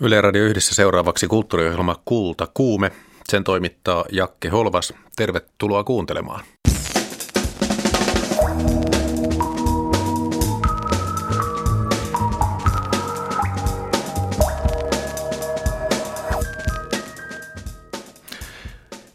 [0.00, 2.92] Yle Radio yhdessä seuraavaksi kulttuuriohjelma Kulta Kuume.
[3.28, 4.94] Sen toimittaa Jakke Holvas.
[5.16, 6.44] Tervetuloa kuuntelemaan.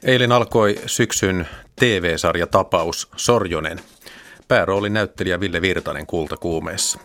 [0.03, 1.47] Eilen alkoi syksyn
[1.79, 3.79] TV-sarja Tapaus Sorjonen.
[4.47, 6.99] Pääroolin näyttelijä Ville Virtanen kultakuumeessa.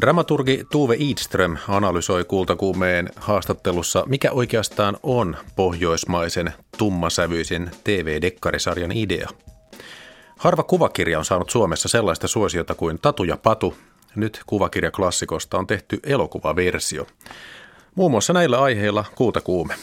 [0.00, 9.28] Dramaturgi Tuve Idström analysoi kultakuumeen haastattelussa, mikä oikeastaan on pohjoismaisen tummasävyisen TV-dekkarisarjan idea.
[10.38, 13.74] Harva kuvakirja on saanut Suomessa sellaista suosiota kuin Tatu ja Patu.
[14.14, 17.06] Nyt kuvakirjaklassikosta on tehty elokuvaversio.
[17.94, 19.74] Muun muassa näillä aiheilla Kultakuume.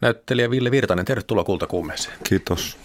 [0.00, 2.16] Näyttelijä Ville Virtanen, tervetuloa Kultakuumeeseen.
[2.24, 2.78] Kiitos.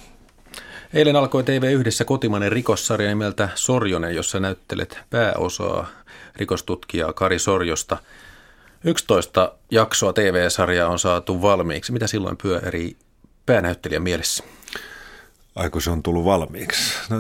[0.94, 5.88] Eilen alkoi TV yhdessä kotimainen rikossarja nimeltä Sorjonen, jossa näyttelet pääosaa
[6.36, 7.98] rikostutkijaa Kari Sorjosta.
[8.84, 11.92] 11 jaksoa TV-sarjaa on saatu valmiiksi.
[11.92, 12.98] Mitä silloin pyörii
[13.46, 14.44] päänäyttelijän mielessä?
[15.56, 16.94] Ai kun se on tullut valmiiksi.
[17.10, 17.18] No,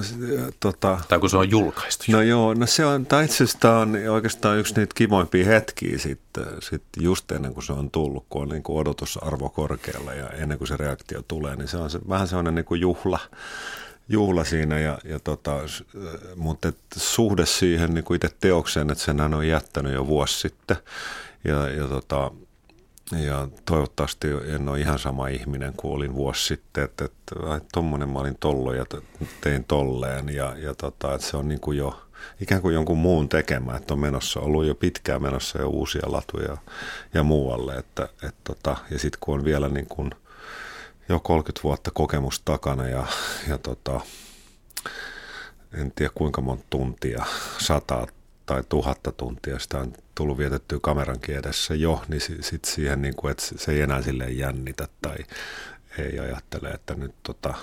[0.60, 2.04] tota, tai kun se on julkaistu.
[2.08, 6.46] No joo, no se on, tai itse asiassa on oikeastaan yksi niitä kivoimpia hetkiä sitten,
[6.59, 10.58] sitten just ennen kuin se on tullut, kun on niin kuin odotusarvo korkealla ja ennen
[10.58, 13.20] kuin se reaktio tulee, niin se on se, vähän sellainen niin kuin juhla,
[14.09, 15.58] juhla siinä, ja, ja tota,
[16.36, 20.40] mutta et suhde siihen niin kuin itse teokseen, että sen hän on jättänyt jo vuosi
[20.40, 20.78] sitten,
[21.44, 22.32] ja, ja tota,
[23.11, 27.35] ja toivottavasti en ole ihan sama ihminen kuin olin vuosi sitten, että, että
[27.73, 28.85] tuommoinen mä olin tollo ja
[29.41, 30.30] tein tolleen.
[30.30, 32.02] Ja, ja tota, että se on niin kuin jo
[32.41, 36.57] ikään kuin jonkun muun tekemä, että on menossa, ollut jo pitkään menossa jo uusia latuja
[37.13, 40.11] ja muualle, että, että tota, ja sitten kun on vielä niin kuin
[41.09, 43.05] jo 30 vuotta kokemus takana ja,
[43.47, 44.02] ja tota,
[45.73, 47.25] en tiedä kuinka monta tuntia,
[47.57, 48.07] sataa
[48.45, 53.31] tai tuhatta tuntia sitä on tullut vietettyä kameran kiedessä jo, niin sitten siihen, niin kuin,
[53.31, 55.18] että se ei enää silleen jännitä tai
[55.98, 57.53] ei ajattele, että nyt tota,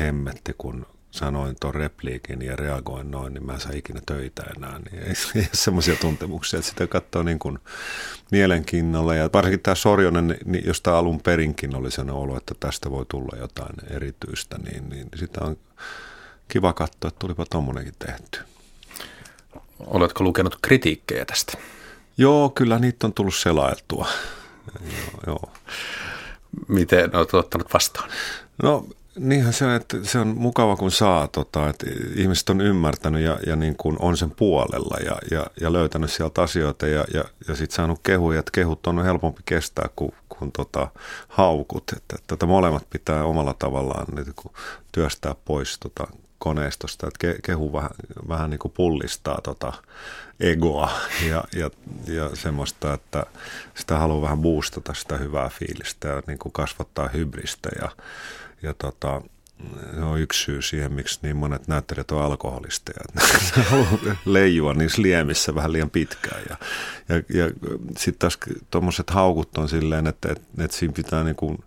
[0.00, 4.78] hemmetti, kun sanoin tuon repliikin ja reagoin noin, niin mä en saa ikinä töitä enää.
[4.78, 7.58] Niin ei, ei ole semmoisia tuntemuksia, että sitä katsoo niin kuin
[8.30, 9.14] mielenkiinnolla.
[9.14, 13.38] Ja varsinkin tämä Sorjonen, niin josta alun perinkin oli sen olo, että tästä voi tulla
[13.38, 15.56] jotain erityistä, niin, niin sitä on
[16.48, 18.38] kiva katsoa, että tulipa tuommoinenkin tehty.
[19.86, 21.58] Oletko lukenut kritiikkejä tästä?
[22.16, 24.08] Joo, kyllä niitä on tullut selailtua.
[24.80, 25.52] joo, joo.
[26.68, 28.10] Miten olet ottanut vastaan?
[28.62, 28.86] No
[29.18, 33.38] niinhän se on, että se on mukava kun saa, tota, että ihmiset on ymmärtänyt ja,
[33.46, 37.56] ja niin kuin on sen puolella ja, ja, ja löytänyt sieltä asioita ja, ja, ja
[37.56, 40.88] sitten saanut kehuja, että kehut on helpompi kestää kuin, kuin tota,
[41.28, 41.84] haukut.
[41.96, 44.54] Että, että, että molemmat pitää omalla tavallaan niin kuin
[44.92, 46.06] työstää pois tota,
[46.42, 47.90] koneistosta, että kehu vähän,
[48.28, 49.72] vähän niin kuin pullistaa tota
[50.40, 50.90] egoa
[51.28, 51.70] ja, ja,
[52.06, 53.26] ja semmoista, että
[53.74, 57.88] sitä haluaa vähän boostata sitä hyvää fiilistä ja niin kuin kasvattaa hybristä ja,
[58.62, 59.22] ja tota,
[59.94, 63.04] se on yksi syy siihen, miksi niin monet näyttelijät on alkoholisteja.
[63.56, 66.42] Ne haluaa leijua niissä liemissä vähän liian pitkään.
[66.48, 66.56] Ja,
[67.08, 67.50] ja, ja
[67.96, 68.38] sitten taas
[68.70, 71.58] tuommoiset haukut on silleen, että, että, että siinä pitää niin kuin,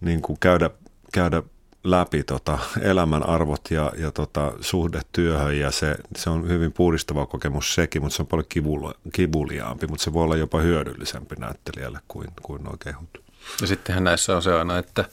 [0.00, 0.70] niin kuin käydä,
[1.12, 1.42] käydä
[1.90, 7.26] läpi tota elämän arvot ja, ja tota suhde työhön ja se, se on hyvin puhdistava
[7.26, 11.98] kokemus sekin, mutta se on paljon kivula, kivuliaampi, mutta se voi olla jopa hyödyllisempi näyttelijälle
[12.08, 13.22] kuin, kuin nuo kehut.
[13.60, 15.04] Ja sittenhän näissä on se aina, että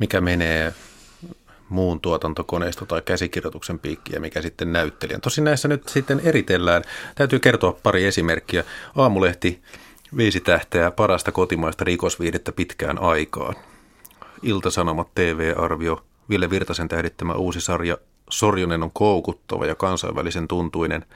[0.00, 0.74] mikä menee
[1.68, 5.20] muun tuotantokoneisto tai käsikirjoituksen piikki ja mikä sitten näyttelijän.
[5.20, 6.82] Tosin näissä nyt sitten eritellään.
[7.14, 8.64] Täytyy kertoa pari esimerkkiä.
[8.96, 9.62] Aamulehti
[10.16, 13.54] viisi tähteä parasta kotimaista rikosviihdettä pitkään aikaan.
[14.44, 17.98] Iltasanomat TV-arvio, Ville Virtasen tähdittämä uusi sarja
[18.30, 21.06] Sorjonen on koukuttava ja kansainvälisen tuntuinen.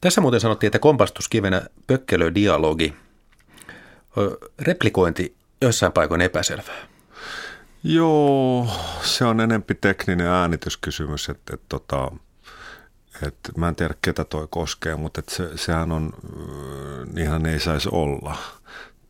[0.00, 2.94] Tässä muuten sanottiin, että kompastuskivenä pökkelödialogi.
[4.58, 6.88] Replikointi joissain paikoin epäselvää.
[7.84, 8.68] Joo,
[9.02, 12.12] se on enempi tekninen äänityskysymys, että, että, tota,
[13.26, 16.12] että, mä en tiedä ketä toi koskee, mutta että se, sehän on,
[17.12, 18.36] niinhän ei saisi olla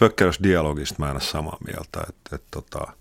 [0.00, 2.92] pökkäysdialogista mä en ole samaa mieltä, että, että tota,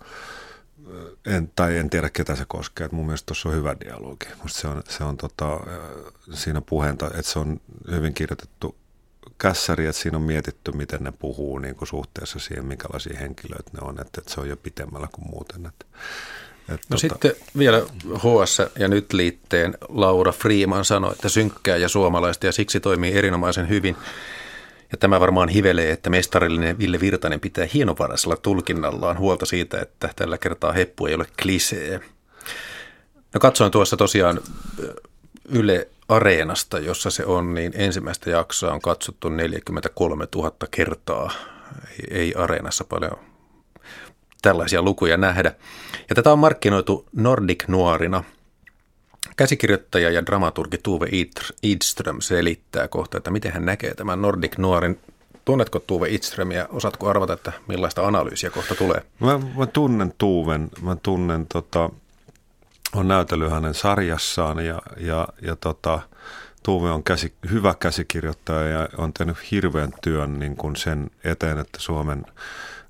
[1.25, 4.25] en, tai en tiedä ketä se koskee, että mun mielestä tuossa on hyvä dialogi.
[4.43, 5.59] Musta se on, se on tota,
[6.33, 7.61] siinä puheenta, että se on
[7.91, 8.75] hyvin kirjoitettu
[9.37, 13.79] kässäri, että siinä on mietitty, miten ne puhuu niin kuin suhteessa siihen, minkälaisia henkilöitä ne
[13.81, 15.65] on, että, että se on jo pitemmällä kuin muuten.
[15.65, 15.85] Että,
[16.61, 16.97] että no tota...
[16.97, 17.81] sitten vielä
[18.17, 23.69] HS ja nyt liitteen Laura Freeman sanoi, että synkkää ja suomalaista ja siksi toimii erinomaisen
[23.69, 23.95] hyvin.
[24.91, 30.37] Ja tämä varmaan hivelee, että mestarillinen Ville Virtanen pitää hienovaraisella tulkinnallaan huolta siitä, että tällä
[30.37, 31.99] kertaa heppu ei ole klisee.
[33.33, 34.39] No katsoin tuossa tosiaan
[35.49, 41.31] Yle Areenasta, jossa se on, niin ensimmäistä jaksoa on katsottu 43 000 kertaa.
[41.89, 43.19] Ei, ei Areenassa paljon
[44.41, 45.51] tällaisia lukuja nähdä.
[46.09, 48.23] Ja tätä on markkinoitu Nordic Nuorina.
[49.35, 51.07] Käsikirjoittaja ja dramaturgi Tuve
[51.63, 54.99] Idström selittää kohta, että miten hän näkee tämän Nordic Nuorin
[55.45, 56.67] Tunnetko Tuve Idströmiä?
[56.69, 59.01] Osaatko arvata, että millaista analyysiä kohta tulee?
[59.19, 60.69] Mä, mä tunnen Tuven.
[60.81, 61.89] Mä tunnen, tota,
[62.95, 65.99] on näytellyt hänen sarjassaan ja, ja, ja tota,
[66.63, 71.79] Tuve on käsi, hyvä käsikirjoittaja ja on tehnyt hirveän työn niin kuin sen eteen, että
[71.79, 72.25] Suomen,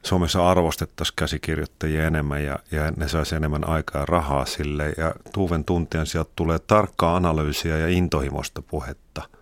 [0.03, 4.93] Suomessa arvostettaisiin käsikirjoittajia enemmän ja, ja ne saisi enemmän aikaa ja rahaa sille.
[4.97, 9.21] Ja Tuven tuntien sieltä tulee tarkkaa analyysiä ja intohimoista puhetta–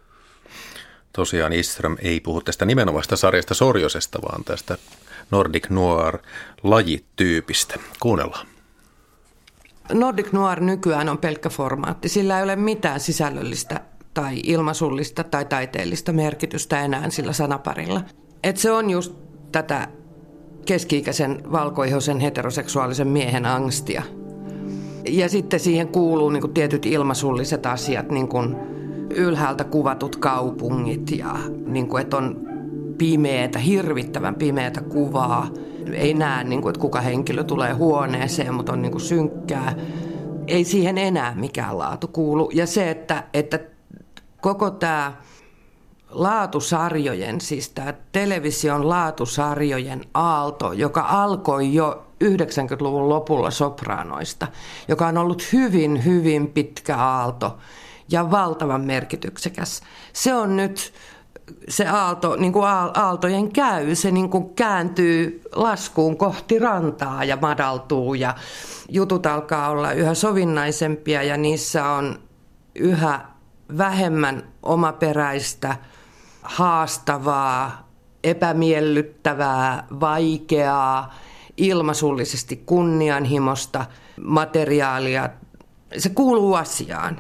[1.18, 4.78] Tosiaan Istram ei puhu tästä nimenomaista sarjasta Sorjosesta, vaan tästä
[5.32, 7.80] Nordic Noir-lajityypistä.
[8.00, 8.48] Kuunnellaan.
[9.94, 12.10] Nordic Noir nykyään on pelkkä formaatti.
[12.10, 13.82] Sillä ei ole mitään sisällöllistä
[14.14, 18.02] tai ilmasullista tai taiteellista merkitystä enää sillä sanaparilla.
[18.44, 19.14] Et se on just
[19.52, 19.88] tätä
[20.68, 24.04] keski-ikäisen valkoihoisen heteroseksuaalisen miehen angstia.
[25.10, 28.56] Ja sitten siihen kuuluu niin kuin tietyt ilmasulliset asiat, niin kuin
[29.10, 31.36] ylhäältä kuvatut kaupungit ja
[31.66, 32.48] niin kuin, että on
[32.98, 35.48] pimeätä, hirvittävän pimeätä kuvaa.
[35.94, 39.76] Ei näe, niin kuin, että kuka henkilö tulee huoneeseen, mutta on niin kuin synkkää.
[40.48, 42.50] Ei siihen enää mikään laatu kuulu.
[42.54, 43.60] Ja se, että, että
[44.42, 45.14] koko tämä
[46.10, 54.48] laatusarjojen, siis tämä television laatusarjojen aalto, joka alkoi jo 90-luvun lopulla sopraanoista,
[54.88, 57.58] joka on ollut hyvin, hyvin pitkä aalto–
[58.12, 59.82] ja valtavan merkityksekäs.
[60.14, 60.94] Se on nyt
[61.70, 68.14] se aalto, niin kuin aaltojen käy, se niin kuin kääntyy laskuun kohti rantaa ja madaltuu
[68.14, 68.36] ja
[68.90, 72.20] jutut alkaa olla yhä sovinnaisempia ja niissä on
[72.76, 73.22] yhä
[73.78, 75.76] vähemmän omaperäistä,
[76.48, 77.90] haastavaa,
[78.24, 81.16] epämiellyttävää, vaikeaa,
[81.58, 83.86] ilmasullisesti kunnianhimosta
[84.22, 85.30] materiaalia.
[85.98, 87.20] Se kuuluu asiaan.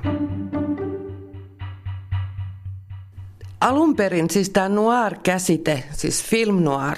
[3.61, 6.97] Alun perin siis tämä noir-käsite, siis film noir,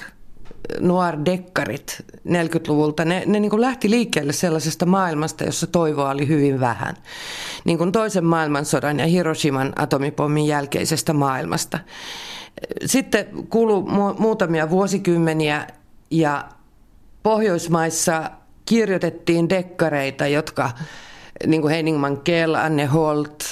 [0.80, 6.96] noir-dekkarit 40-luvulta, ne, ne niin kuin lähti liikkeelle sellaisesta maailmasta, jossa toivoa oli hyvin vähän.
[7.66, 11.80] Niin kuin toisen maailmansodan ja Hiroshiman atomipommin jälkeisestä maailmasta.
[12.86, 15.68] Sitten kului mu- muutamia vuosikymmeniä
[16.12, 16.46] ja
[17.24, 18.32] Pohjoismaissa
[18.66, 20.72] kirjoitettiin dekkareita, jotka
[21.48, 23.44] niin kuin Henning Mankell, Anne Holt,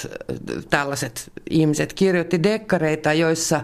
[0.70, 3.60] tällaiset ihmiset kirjoitti dekkareita, joissa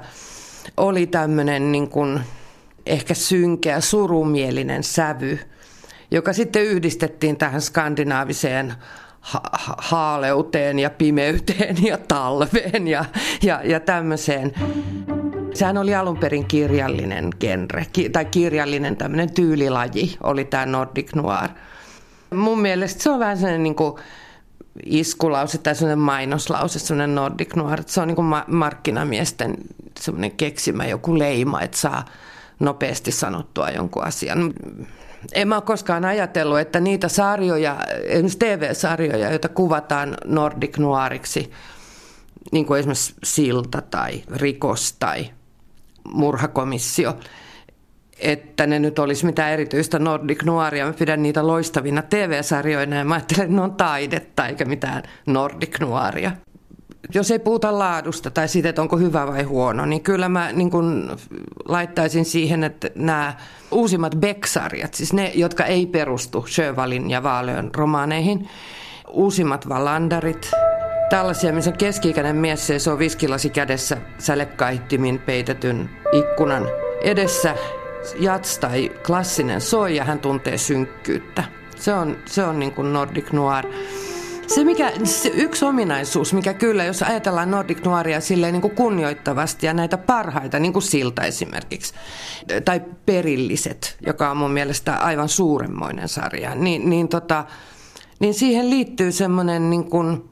[0.77, 2.21] oli tämmöinen niin kuin
[2.87, 5.39] ehkä synkeä, surumielinen sävy,
[6.11, 8.75] joka sitten yhdistettiin tähän skandinaaviseen
[9.21, 13.05] ha- haaleuteen ja pimeyteen ja talveen ja,
[13.43, 14.53] ja, ja tämmöiseen.
[15.55, 21.49] Sehän oli alun perin kirjallinen genre, ki- tai kirjallinen tämmöinen tyylilaji, oli tämä Nordic Noir–
[22.35, 23.95] Mun mielestä se on vähän sellainen niin kuin
[24.87, 27.83] iskulause tai sellainen mainoslause, sellainen Nordic Noir.
[27.87, 29.57] Se on niin kuin markkinamiesten
[30.01, 32.05] sellainen keksimä joku leima, että saa
[32.65, 34.53] nopeasti sanottua jonkun asian.
[35.33, 41.51] En mä ole koskaan ajatellut, että niitä sarjoja, esimerkiksi TV-sarjoja, joita kuvataan Nordic Noiriksi,
[42.53, 45.31] niin kuin esimerkiksi Silta tai Rikos tai
[46.13, 47.17] Murhakomissio,
[48.19, 50.87] että ne nyt olisi mitään erityistä Nordic Noiria.
[50.87, 55.81] Mä pidän niitä loistavina TV-sarjoina ja mä ajattelen, että ne on taidetta eikä mitään Nordic
[55.81, 56.33] Noiria.
[57.15, 60.71] Jos ei puhuta laadusta tai siitä, että onko hyvä vai huono, niin kyllä mä niin
[60.71, 61.17] kun
[61.69, 63.35] laittaisin siihen, että nämä
[63.71, 68.49] uusimmat Beck-sarjat, siis ne, jotka ei perustu Sjövalin ja Vaalöön romaaneihin,
[69.09, 70.51] uusimmat Valandarit,
[71.11, 76.69] tällaisia, missä keski-ikäinen mies seisoo viskilasi kädessä sälekkaihtimin peitetyn ikkunan
[77.03, 77.57] edessä
[78.21, 81.45] jats tai klassinen soi ja hän tuntee synkkyyttä.
[81.77, 83.65] Se on, se on niin kuin Nordic Noir.
[84.47, 89.67] Se, mikä, se yksi ominaisuus, mikä kyllä, jos ajatellaan Nordic Noiria silleen niin kuin kunnioittavasti
[89.67, 91.95] ja näitä parhaita, niin kuin Silta esimerkiksi,
[92.65, 97.45] tai Perilliset, joka on mun mielestä aivan suuremmoinen sarja, niin, niin, tota,
[98.21, 100.25] niin siihen liittyy semmoinen, niin kuin,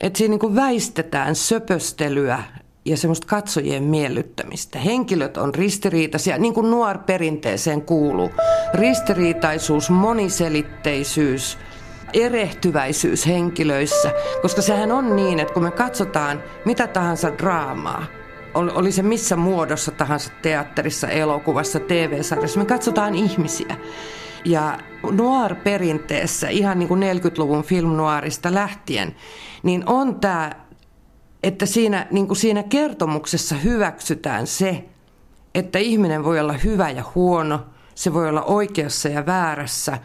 [0.00, 2.42] että siinä niin kuin väistetään söpöstelyä
[2.84, 4.78] ja semmoista katsojien miellyttämistä.
[4.78, 8.30] Henkilöt on ristiriitaisia, niin kuin nuor perinteeseen kuuluu.
[8.74, 11.58] Ristiriitaisuus, moniselitteisyys,
[12.24, 18.06] erehtyväisyys henkilöissä, koska sehän on niin, että kun me katsotaan mitä tahansa draamaa,
[18.54, 23.76] oli se missä muodossa tahansa teatterissa, elokuvassa, TV-sarjassa, me katsotaan ihmisiä.
[24.44, 24.78] Ja
[25.10, 29.16] noir-perinteessä, ihan niin kuin 40-luvun film noirista lähtien,
[29.62, 30.50] niin on tämä
[31.42, 34.84] että siinä, niin kuin siinä kertomuksessa hyväksytään se,
[35.54, 39.98] että ihminen voi olla hyvä ja huono, se voi olla oikeassa ja väärässä,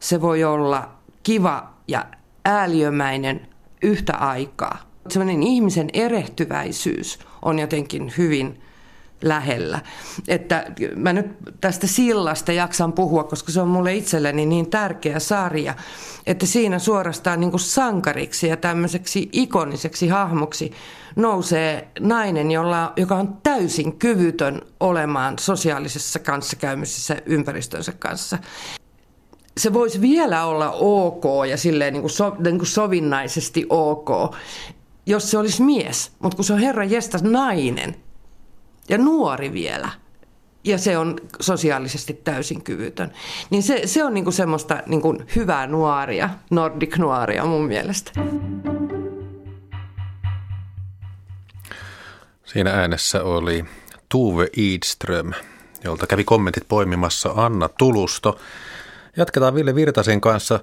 [0.00, 0.97] se voi olla
[1.28, 2.06] kiva ja
[2.44, 3.48] ääliömäinen
[3.82, 4.78] yhtä aikaa.
[5.08, 8.62] Sellainen ihmisen erehtyväisyys on jotenkin hyvin
[9.22, 9.80] lähellä.
[10.28, 10.64] Että
[10.96, 11.26] mä nyt
[11.60, 15.74] tästä sillasta jaksan puhua, koska se on mulle itselleni niin tärkeä sarja,
[16.26, 20.72] että siinä suorastaan niin kuin sankariksi ja tämmöiseksi ikoniseksi hahmoksi
[21.16, 28.38] nousee nainen, jolla, joka on täysin kyvytön olemaan sosiaalisessa kanssakäymisessä ympäristönsä kanssa
[29.58, 34.08] se voisi vielä olla ok ja silleen niin kuin so, niin kuin sovinnaisesti ok,
[35.06, 36.12] jos se olisi mies.
[36.18, 37.96] Mutta kun se on herra jestas nainen,
[38.88, 39.88] ja nuori vielä,
[40.64, 43.12] ja se on sosiaalisesti täysin kyvytön.
[43.50, 48.12] Niin se, se on niinku semmoista niinku hyvää nuoria, nordic nuoria mun mielestä.
[52.44, 53.64] Siinä äänessä oli
[54.08, 55.32] Tuve Idström,
[55.84, 58.38] jolta kävi kommentit poimimassa Anna Tulusto.
[59.16, 60.60] Jatketaan Ville Virtasen kanssa.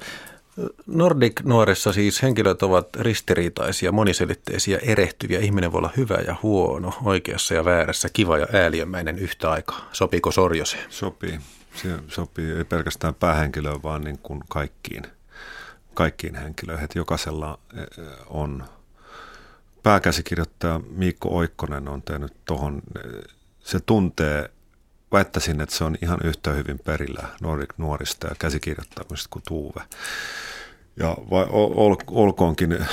[0.88, 5.40] Nordic-nuorissa siis henkilöt ovat ristiriitaisia, moniselitteisiä, erehtyviä.
[5.40, 9.90] Ihminen voi olla hyvä ja huono, oikeassa ja väärässä, kiva ja ääliömäinen yhtä aikaa.
[9.92, 10.86] Sopiiko Sorjoseen?
[10.90, 11.40] Sopii.
[11.76, 15.04] Se sopii ei pelkästään päähenkilöön, vaan niin kuin kaikkiin,
[15.94, 16.84] kaikkiin henkilöihin.
[16.86, 17.86] Että jokaisella e, e,
[18.28, 18.64] on
[19.84, 23.00] pääkäsikirjoittaja Miikko Oikkonen on tehnyt tuohon, e,
[23.60, 24.50] se tuntee
[25.12, 29.82] väittäisin, että se on ihan yhtä hyvin perillä Nordic nuorista ja käsikirjoittamisesta kuin Tuuve.
[30.98, 32.88] Ja vai, ol, olkoonkin äh,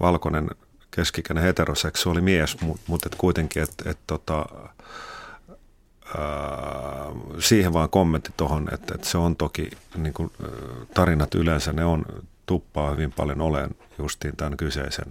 [0.00, 0.50] valkoinen
[0.90, 4.46] keskikäinen heteroseksuaali mies, mutta mut et kuitenkin, että et, tota,
[6.06, 11.72] äh, siihen vaan kommentti tuohon, että et se on toki, niin kuin, äh, tarinat yleensä,
[11.72, 12.04] ne on
[12.50, 15.06] tuppaa hyvin paljon olen justiin tämän kyseisen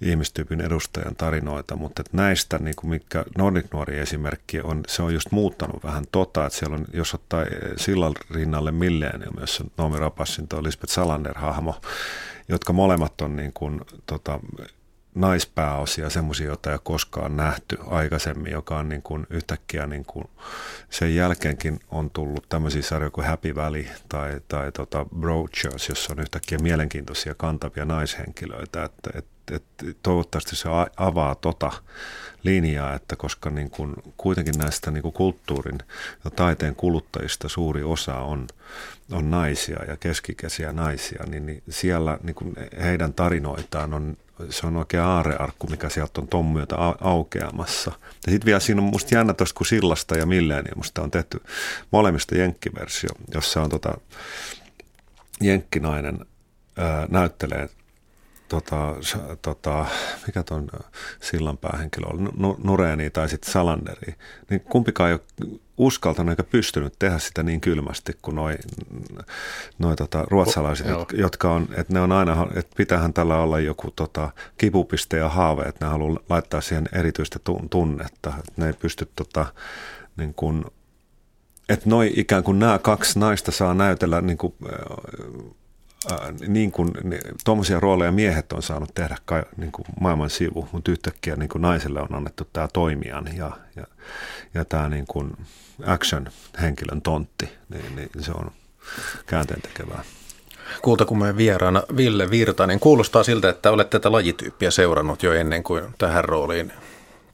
[0.00, 5.14] ihmistyypin edustajan tarinoita, mutta että näistä, niin kuin mikä Nordic Nuori esimerkki on, se on
[5.14, 7.44] just muuttanut vähän tota, että siellä on, jos ottaa
[7.76, 11.80] sillan rinnalle Millennium, jossa Nomi Rapassin tuo Lisbeth Salander-hahmo,
[12.48, 14.40] jotka molemmat on niin kuin, tota,
[15.14, 20.28] naispääosia, semmoisia, joita ei ole koskaan nähty aikaisemmin, joka on niin kuin yhtäkkiä niin kuin
[20.90, 26.20] sen jälkeenkin on tullut tämmöisiä sarjoja kuin Happy Valley tai, tai tota Brochures, jossa on
[26.20, 31.72] yhtäkkiä mielenkiintoisia kantavia naishenkilöitä, että, että että toivottavasti se avaa tota
[32.42, 35.78] linjaa, että koska niin kuin kuitenkin näistä niin kuin kulttuurin
[36.24, 38.46] ja taiteen kuluttajista suuri osa on,
[39.12, 44.16] on naisia ja keskikäisiä naisia, niin, niin siellä niin kuin heidän tarinoitaan on
[44.50, 46.66] se on oikein aarearkku, mikä sieltä on ton
[47.00, 47.92] aukeamassa.
[48.26, 51.42] Ja sitten vielä siinä on musta jännä tuosta, kun Sillasta ja Millenniumista on tehty
[51.90, 53.94] molemmista jenkkiversio, jossa on tota,
[55.40, 56.18] jenkkinainen
[56.76, 57.68] ää, näyttelee
[58.48, 58.94] tota,
[59.42, 59.86] tota,
[60.26, 60.68] mikä ton
[61.20, 62.22] sillanpäähenkilö oli,
[62.64, 64.14] Nureeni tai sitten Salanderi,
[64.50, 68.54] niin kumpikaan ei ole uskaltanut eikä pystynyt tehdä sitä niin kylmästi kuin noi,
[69.78, 73.60] noi tota, ruotsalaiset, oh, jotka, jotka on, että ne on aina, että pitäähän tällä olla
[73.60, 77.38] joku tota, kipupiste ja haave, että ne haluaa laittaa siihen erityistä
[77.70, 79.46] tunnetta, että ne ei pysty tota,
[80.16, 80.64] niin kuin,
[81.68, 84.54] että noi ikään kuin nämä kaksi naista saa näytellä niin kuin,
[86.46, 86.90] niin kuin
[87.44, 91.62] tuommoisia rooleja miehet on saanut tehdä kai, niin kuin maailman sivu, mutta yhtäkkiä niin kuin
[91.62, 93.84] naiselle on annettu tämä toimijan ja, ja,
[94.54, 95.30] ja tämä niin kuin
[95.86, 98.50] action-henkilön tontti, niin, niin se on
[99.26, 100.04] käänteen tekevää.
[100.82, 102.80] Kultakumeen vieraana Ville Virtanen.
[102.80, 106.72] Kuulostaa siltä, että olet tätä lajityyppiä seurannut jo ennen kuin tähän rooliin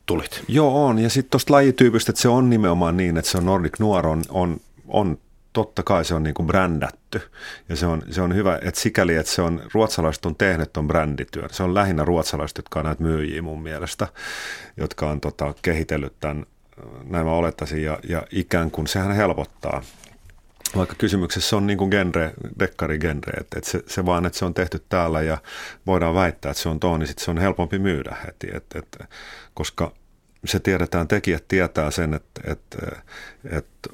[0.06, 0.44] tulit.
[0.48, 0.98] Joo, on.
[0.98, 4.22] Ja sitten tuosta lajityypistä, että se on nimenomaan niin, että se on Nordic Noir on,
[4.28, 5.18] on, on
[5.54, 7.20] totta kai se on niin kuin brändätty.
[7.68, 10.88] Ja se on, se on hyvä, että sikäli, että se on, ruotsalaiset on tehnyt tuon
[10.88, 11.48] brändityön.
[11.52, 14.08] Se on lähinnä ruotsalaiset, jotka on näitä myyjiä mun mielestä,
[14.76, 16.46] jotka on tota, kehitellyt tämän,
[17.04, 19.82] näin mä olettaisin, ja, ja ikään kuin sehän helpottaa
[20.76, 24.54] vaikka kysymyksessä on niin kuin genre, dekkari-genre, että, että se, se, vaan, että se on
[24.54, 25.38] tehty täällä ja
[25.86, 29.06] voidaan väittää, että se on tuo, niin sitten se on helpompi myydä heti, että, että,
[29.54, 29.92] koska
[30.44, 32.78] se tiedetään, tekijät tietää sen, että, että,
[33.44, 33.90] että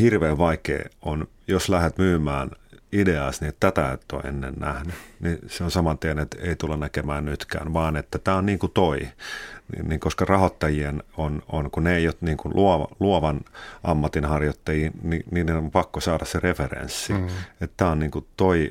[0.00, 2.50] hirveän vaikea on, jos lähdet myymään
[2.92, 6.56] ideaasi, niin että tätä et ole ennen nähnyt, niin se on saman tien, että ei
[6.56, 8.98] tulla näkemään nytkään, vaan että tämä on niin kuin toi.
[9.72, 13.40] Niin, niin koska rahoittajien on, on, kun ne ei ole niin kuin luova, luovan
[13.84, 17.12] ammatin harjoittajia, niin, niin on pakko saada se referenssi.
[17.12, 17.26] Mm.
[17.60, 18.70] Että tämä on niin kuin toi,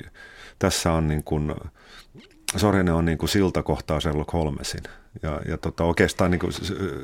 [0.60, 1.56] tässä on niin kuin,
[2.58, 4.84] Sorinen on niin kuin siltakohtaa Sherlock Holmesin.
[5.24, 6.54] Ja, ja tota, oikeastaan niin kuin,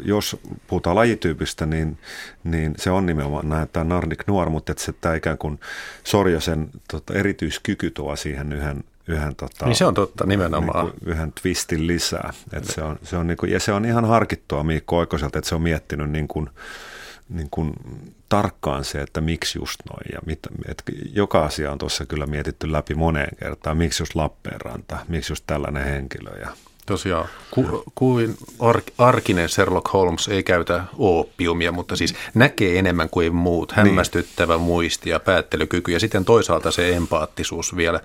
[0.05, 0.37] jos
[0.67, 1.97] puhutaan lajityypistä, niin,
[2.43, 5.59] niin se on nimenomaan näin, tämä Nordic Noir, mutta että se tämä ikään kuin
[6.03, 10.85] Sorjosen tota, erityiskyky tuo siihen yhden, yhden tota, niin se on totta nimenomaan.
[10.85, 12.33] Niin kuin yhden twistin lisää.
[12.53, 15.49] Et se on, se on niin kuin, ja se on ihan harkittua Miikko Oikoselta, että
[15.49, 16.49] se on miettinyt niin kuin,
[17.29, 17.73] niin kuin
[18.29, 20.05] tarkkaan se, että miksi just noin.
[20.13, 23.77] Ja mit, et joka asia on tuossa kyllä mietitty läpi moneen kertaan.
[23.77, 26.39] Miksi just Lappeenranta, miksi just tällainen henkilö.
[26.39, 26.49] Ja
[26.87, 33.35] Tosiaan, ku, kuin ar, arkinen Sherlock Holmes ei käytä ooppiumia, mutta siis näkee enemmän kuin
[33.35, 33.85] muut, niin.
[33.85, 34.61] hämmästyttävä niin.
[34.61, 37.99] muisti ja päättelykyky ja sitten toisaalta se empaattisuus vielä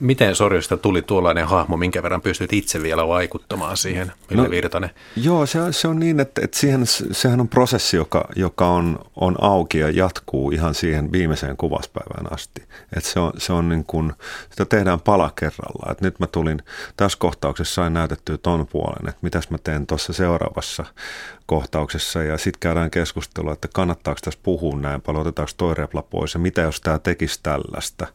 [0.00, 4.90] miten Sorjosta tuli tuollainen hahmo, minkä verran pystyt itse vielä vaikuttamaan siihen, Ville no, Virtanen?
[5.16, 9.36] Joo, se, se on niin, että, että siihen, sehän on prosessi, joka, joka on, on
[9.40, 12.62] auki ja jatkuu ihan siihen viimeiseen kuvaspäivään asti.
[12.96, 14.12] Että se on, se on niin kuin,
[14.50, 15.92] sitä tehdään pala kerralla.
[15.92, 16.62] Että nyt mä tulin,
[16.96, 20.84] tässä kohtauksessa sain näytettyä ton puolen, että mitäs mä teen tuossa seuraavassa
[21.46, 26.34] kohtauksessa ja sitten käydään keskustelua, että kannattaako tässä puhua näin paljon, otetaanko toi repla pois
[26.34, 28.06] ja mitä jos tämä tekisi tällaista,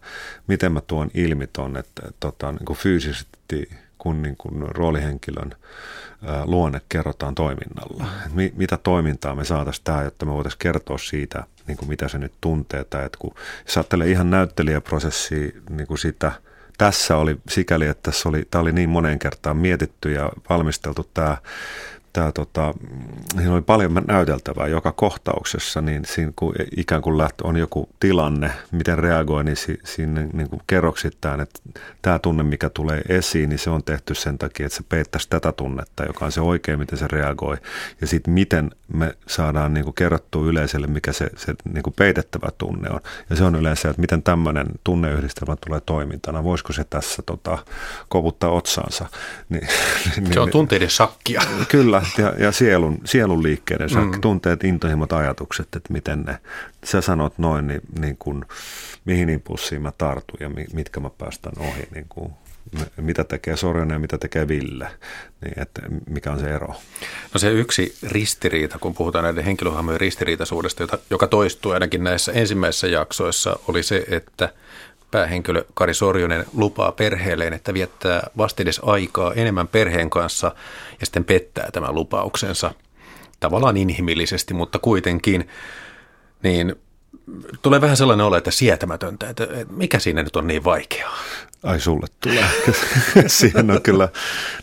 [0.47, 5.55] miten mä tuon ilmi ton, että tota, niin kuin fyysisesti kun niin kuin roolihenkilön
[6.45, 8.05] luonne kerrotaan toiminnalla.
[8.33, 12.17] Mi, mitä toimintaa me saataisiin tähän, jotta me voitaisiin kertoa siitä, niin kuin mitä se
[12.17, 12.83] nyt tuntee.
[12.83, 13.33] Tai että kun,
[13.65, 16.31] jos ajattelee ihan näyttelijäprosessia niin kuin sitä,
[16.77, 21.37] tässä oli sikäli, että tässä oli, tämä oli niin moneen kertaan mietitty ja valmisteltu tämä
[22.17, 22.73] tämä, tota,
[23.37, 28.51] siinä oli paljon näyteltävää joka kohtauksessa, niin siinä kun ikään kuin lähtö, on joku tilanne,
[28.71, 31.59] miten reagoi, niin si, sinne niin kuin kerroksittain, että
[32.01, 35.51] tämä tunne, mikä tulee esiin, niin se on tehty sen takia, että se peittäisi tätä
[35.51, 37.57] tunnetta, joka on se oikein, miten se reagoi.
[38.01, 42.49] Ja sitten miten me saadaan niin kuin kerrottua yleisölle, mikä se, se niin kuin peitettävä
[42.57, 42.99] tunne on.
[43.29, 46.43] Ja se on yleensä, että miten tämmöinen tunneyhdistelmä tulee toimintana.
[46.43, 47.57] Voisiko se tässä tota,
[48.09, 49.05] kovuttaa otsaansa?
[49.49, 49.67] Niin,
[50.17, 51.41] niin, se on tunteiden sakkia.
[51.69, 54.21] Kyllä, ja, ja sielun, sielun liikkeiden, mm.
[54.21, 56.37] tunteet, intohimot, ajatukset, että miten ne,
[56.83, 58.45] sä sanot noin, niin, niin kuin,
[59.05, 62.31] mihin impulssiin mä tartun ja mitkä mä päästän ohi, niin kuin,
[62.97, 64.87] mitä tekee Sorjonen ja mitä tekee Ville,
[65.41, 66.75] niin että mikä on se ero?
[67.33, 72.87] No se yksi ristiriita, kun puhutaan näiden henkilöhahmojen ristiriitaisuudesta, jota, joka toistuu ainakin näissä ensimmäisissä
[72.87, 74.49] jaksoissa, oli se, että–
[75.11, 80.51] päähenkilö Kari Sorjonen lupaa perheelleen, että viettää vastides aikaa enemmän perheen kanssa
[80.99, 82.71] ja sitten pettää tämän lupauksensa.
[83.39, 85.49] Tavallaan inhimillisesti, mutta kuitenkin,
[86.43, 86.75] niin
[87.61, 91.17] tulee vähän sellainen olo, että sietämätöntä, että mikä siinä nyt on niin vaikeaa.
[91.63, 92.45] Ai sulle tulee.
[93.27, 94.09] Siihen on kyllä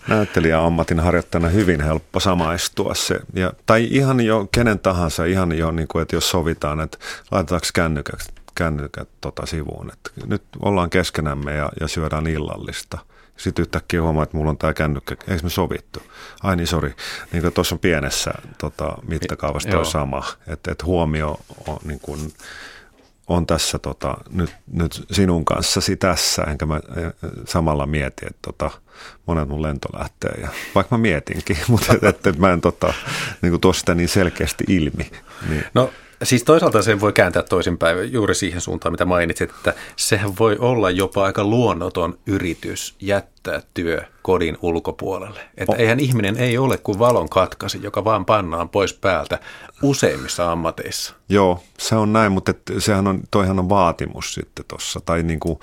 [0.08, 3.20] näyttelijä ammatin harjoittajana hyvin helppo samaistua se.
[3.34, 6.98] Ja, tai ihan jo kenen tahansa, ihan jo niin kuin, että jos sovitaan, että
[7.30, 9.92] laitetaanko kännykäksi kännykät tota sivuun.
[9.92, 12.98] Että nyt ollaan keskenämme ja, ja syödään illallista.
[13.36, 16.02] Sitten yhtäkkiä huomaa, että mulla on tämä kännykkä, eikö me sovittu?
[16.42, 16.94] Ai niin, sori.
[17.32, 20.24] Niin tuossa on pienessä tota, mittakaavassa on sama.
[20.46, 22.32] Että et huomio on, niin kuin,
[23.26, 26.80] on tässä tota, nyt, nyt sinun kanssasi tässä, enkä mä e,
[27.44, 28.70] samalla mieti, että tota,
[29.26, 30.40] monet mun lento lähtee.
[30.40, 32.94] Ja, vaikka mä mietinkin, mutta että et, et mä en tota,
[33.42, 35.10] niin tuossa sitä niin selkeästi ilmi.
[35.48, 35.64] Niin.
[35.74, 35.90] No
[36.22, 40.90] Siis toisaalta sen voi kääntää toisinpäin juuri siihen suuntaan, mitä mainitsit, että sehän voi olla
[40.90, 45.40] jopa aika luonnoton yritys jättää työ kodin ulkopuolelle.
[45.56, 45.80] Että oh.
[45.80, 49.38] eihän ihminen ei ole kuin valon katkasi, joka vaan pannaan pois päältä
[49.82, 51.14] useimmissa ammateissa.
[51.28, 55.40] Joo, se on näin, mutta et, sehän on, toihan on vaatimus sitten tuossa, tai niin
[55.40, 55.58] kuin,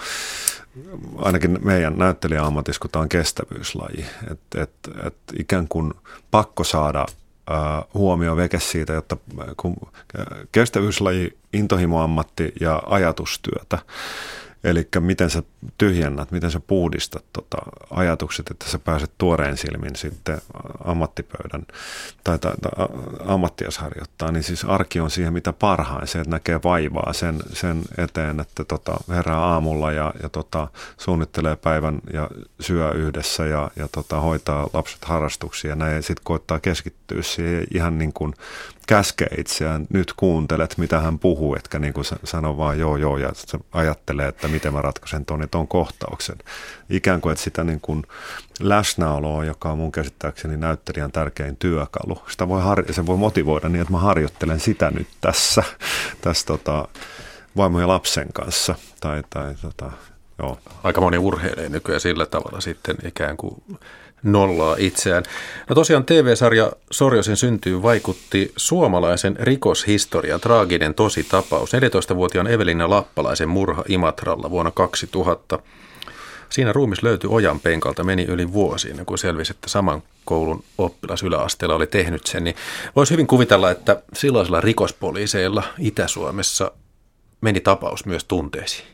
[1.18, 4.72] ainakin meidän näyttelijäammatissa, kun tämä on kestävyyslaji, että et,
[5.06, 5.94] et ikään kuin
[6.32, 7.06] pakko saada
[7.94, 9.18] huomio veke siitä, jotta
[9.58, 9.76] kun
[10.52, 13.80] kestävyyslaji, intohimoammatti ja ajatustyötä,
[14.64, 15.44] Eli miten sä
[15.78, 17.58] tyhjennät, miten sä puhdistat tota
[17.90, 20.42] ajatukset, että sä pääset tuoreen silmin sitten
[20.86, 21.66] ammattipöydän
[22.24, 22.88] tai, tai, tai
[23.26, 27.82] ammattias harjoittaa, niin siis arki on siihen mitä parhain, se, että näkee vaivaa sen, sen
[27.98, 33.88] eteen, että tota, herää aamulla ja, ja tota, suunnittelee päivän ja syö yhdessä ja, ja
[33.92, 38.34] tota, hoitaa lapset harrastuksia ja näin, ja sitten koittaa keskittyä siihen ihan niin kuin
[38.88, 43.32] käske itseään, nyt kuuntelet, mitä hän puhuu, etkä niin kuin sano vaan joo joo ja
[43.72, 46.36] ajattelee, että miten mä ratkaisen tuon ton kohtauksen.
[46.90, 48.04] Ikään kuin, että sitä niin kuin
[48.60, 52.24] läsnäoloa, joka on mun käsittääkseni näyttelijän tärkein työkalu.
[52.30, 55.64] Sitä voi har- se voi motivoida niin, että mä harjoittelen sitä nyt tässä,
[56.22, 56.88] tässä tota,
[57.58, 58.76] vaimon ja lapsen kanssa.
[59.00, 59.92] Tai, tai tota,
[60.40, 60.60] joo.
[60.84, 63.64] Aika moni urheilee nykyään sillä tavalla sitten ikään kuin
[64.24, 65.24] nollaa itseään.
[65.70, 71.72] No tosiaan TV-sarja Sorjosen syntyy vaikutti suomalaisen rikoshistorian traaginen tosi tapaus.
[71.74, 75.60] 14-vuotiaan Evelina Lappalaisen murha Imatralla vuonna 2000.
[76.50, 81.24] Siinä ruumis löytyi ojan penkalta, meni yli vuosi ennen kuin selvisi, että saman koulun oppilas
[81.24, 82.44] yläasteella oli tehnyt sen.
[82.44, 82.56] Niin
[82.96, 86.72] voisi hyvin kuvitella, että silloisilla rikospoliiseilla Itä-Suomessa
[87.42, 88.88] meni tapaus myös tunteisiin.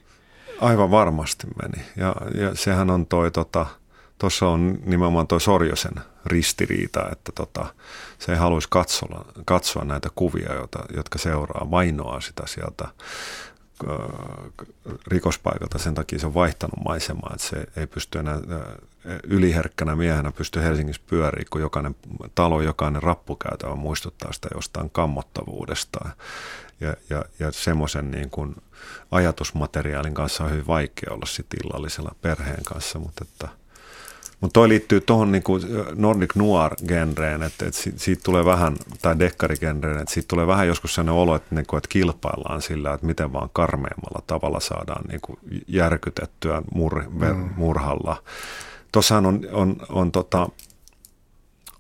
[0.62, 1.86] Aivan varmasti meni.
[1.96, 3.66] Ja, ja sehän on toi, tota,
[4.18, 5.94] tuossa on nimenomaan toi Sorjosen
[6.26, 7.66] ristiriita, että tota,
[8.20, 12.88] se ei haluaisi katsoa, katsoa näitä kuvia, joita, jotka seuraa, vainoaa sitä sieltä
[15.08, 15.78] rikospaikalta.
[15.78, 18.40] Sen takia se on vaihtanut maisemaa, että se ei pysty enää
[19.24, 21.96] yliherkkänä miehenä pysty Helsingissä pyöriä, kun jokainen
[22.36, 26.10] talo, jokainen rappukäytävä muistuttaa sitä jostain kammottavuudesta.
[26.82, 28.56] Ja, ja, ja semmoisen niin kuin
[29.12, 33.48] ajatusmateriaalin kanssa on hyvin vaikea olla sitten illallisella perheen kanssa, mutta että–
[34.42, 35.60] mutta toi liittyy tuohon niinku
[35.96, 41.22] Nordic Noir-genreen, että, että siitä, tulee vähän, tai dekkarigenreen, että siitä tulee vähän joskus sellainen
[41.22, 47.04] olo, että, niinku, että kilpaillaan sillä, että miten vaan karmeammalla tavalla saadaan niinku järkytettyä mur,
[47.10, 47.50] mm.
[47.56, 48.24] murhalla.
[48.92, 50.50] Tuossahan on, on, on tota,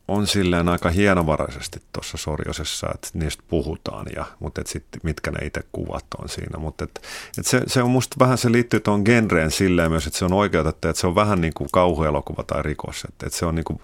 [0.07, 5.45] on silleen aika hienovaraisesti tuossa Sorjosessa, että niistä puhutaan, ja, mutta et sit, mitkä ne
[5.45, 6.59] itse kuvat on siinä.
[6.59, 7.01] Mutta et,
[7.37, 10.33] et se, se, on musta vähän, se liittyy tuon genreen silleen myös, että se on
[10.33, 13.05] oikeutettu, että se on vähän niin kuin kauhuelokuva tai rikos.
[13.09, 13.79] Että et se on niin kuin,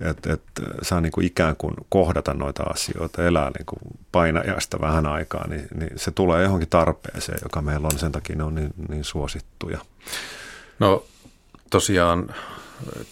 [0.00, 0.42] että et,
[0.82, 3.80] saa niin kuin ikään kuin kohdata noita asioita, elää niin kuin
[4.12, 8.44] painajasta vähän aikaa, niin, niin se tulee johonkin tarpeeseen, joka meillä on, sen takia ne
[8.44, 9.78] on niin, niin suosittuja.
[10.78, 11.04] No
[11.70, 12.34] tosiaan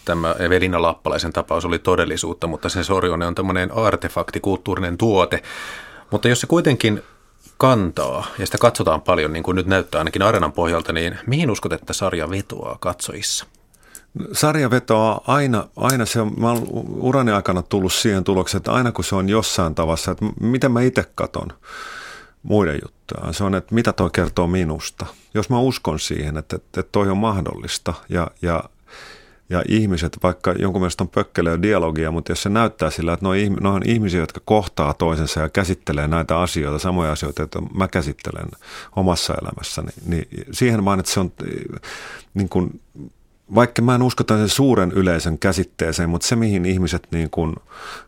[0.05, 5.43] tämä Evelina Lappalaisen tapaus oli todellisuutta, mutta sen Sorjonen on tämmöinen artefakti, kulttuurinen tuote.
[6.11, 7.01] Mutta jos se kuitenkin
[7.57, 11.73] kantaa ja sitä katsotaan paljon, niin kuin nyt näyttää ainakin arenan pohjalta, niin mihin uskot,
[11.73, 13.45] että sarja vetoaa katsojissa?
[14.31, 16.63] Sarja vetoaa aina, aina se on, mä olen
[16.99, 20.81] urani aikana tullut siihen tulokseen, että aina kun se on jossain tavassa, että miten mä
[20.81, 21.47] itse katon
[22.43, 25.05] muiden juttuja, se on, että mitä toi kertoo minusta.
[25.33, 28.63] Jos mä uskon siihen, että, että toi on mahdollista ja, ja
[29.49, 33.25] ja ihmiset, vaikka jonkun mielestä on pökkelöä dialogia, mutta jos se näyttää sillä, että
[33.61, 38.49] ne on ihmisiä, jotka kohtaa toisensa ja käsittelee näitä asioita, samoja asioita, joita mä käsittelen
[38.95, 41.31] omassa elämässäni, niin siihen vaan, että se on
[42.33, 42.81] niin kuin,
[43.55, 47.55] vaikka mä en usko sen suuren yleisön käsitteeseen, mutta se mihin ihmiset niin kuin,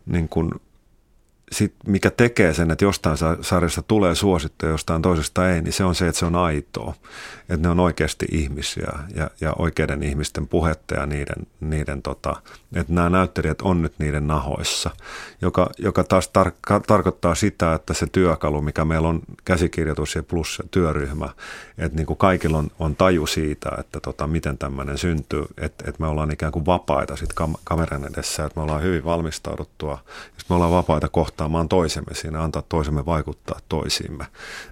[0.05, 0.51] niin kuin
[1.51, 5.83] sit, mikä tekee sen, että jostain sarjasta tulee suosittu ja jostain toisesta ei, niin se
[5.83, 6.93] on se, että se on aitoa.
[7.41, 12.35] Että ne on oikeasti ihmisiä ja, ja oikeiden ihmisten puhetta ja niiden, niiden tota,
[12.75, 14.89] että nämä näyttelijät on nyt niiden nahoissa,
[15.41, 20.61] joka, joka taas tar- tarkoittaa sitä, että se työkalu, mikä meillä on käsikirjoitus ja plus
[20.71, 21.29] työryhmä,
[21.77, 26.01] että niin kuin kaikilla on, on taju siitä, että tota, miten tämmöinen syntyy, että, että
[26.01, 29.99] me ollaan ikään kuin vapaita sit kam- kameran edessä, että me ollaan hyvin valmistauduttua,
[30.33, 34.25] jos me ollaan vapaita kohtaamaan toisemme siinä, antaa toisemme vaikuttaa toisiimme,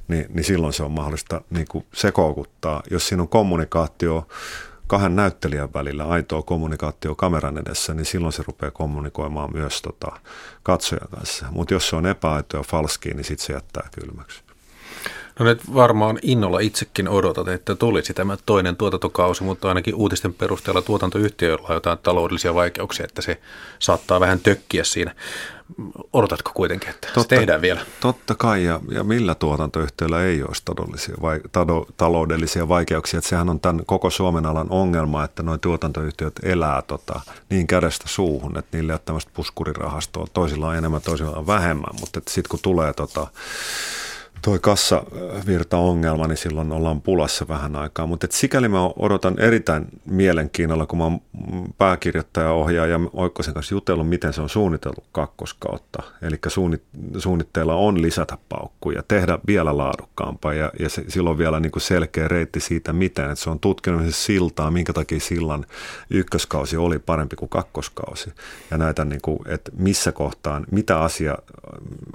[0.07, 2.83] niin, niin silloin se on mahdollista niin kuin sekoukuttaa.
[2.91, 4.27] Jos siinä on kommunikaatio,
[4.87, 10.11] kahden näyttelijän välillä aitoa kommunikaatio kameran edessä, niin silloin se rupeaa kommunikoimaan myös tota,
[10.63, 11.45] katsojan kanssa.
[11.51, 14.44] Mutta jos se on epäaitoa falski, niin sitten se jättää kylmäksi.
[15.39, 20.81] No nyt varmaan innolla itsekin odotat, että tulisi tämä toinen tuotantokausi, mutta ainakin uutisten perusteella
[20.81, 23.41] tuotantoyhtiöillä on jotain taloudellisia vaikeuksia, että se
[23.79, 25.15] saattaa vähän tökkiä siinä.
[26.13, 27.81] Odotatko kuitenkin, että totta, se tehdään vielä?
[27.99, 33.17] Totta kai, ja, ja millä tuotantoyhtiöllä ei olisi taloudellisia, vai, tado, taloudellisia vaikeuksia.
[33.17, 38.05] Että sehän on tämän koko Suomen alan ongelma, että nuo tuotantoyhtiöt elää tota, niin kädestä
[38.07, 40.27] suuhun, että niillä ei ole tämmöistä puskurirahastoa.
[40.33, 43.27] Toisilla on enemmän, toisilla on vähemmän, mutta sitten kun tulee tota,
[44.41, 48.07] toi kassavirta-ongelma, niin silloin ollaan pulassa vähän aikaa.
[48.07, 51.19] Mutta sikäli mä odotan erittäin mielenkiinnolla, kun mä oon
[51.77, 56.03] pääkirjoittaja, ohjaaja ja Oikkosen kanssa jutellut, miten se on suunnitellut kakkoskautta.
[56.21, 56.39] Eli
[57.17, 62.27] suunnitteilla on lisätä paukkuja, tehdä vielä laadukkaampaa ja, ja se, silloin vielä niin kuin selkeä
[62.27, 63.25] reitti siitä, miten.
[63.25, 65.65] Että se on tutkinut siltaa, minkä takia sillan
[66.09, 68.33] ykköskausi oli parempi kuin kakkoskausi.
[68.71, 71.37] Ja näitä, niin kuin, että missä kohtaan, mitä asia,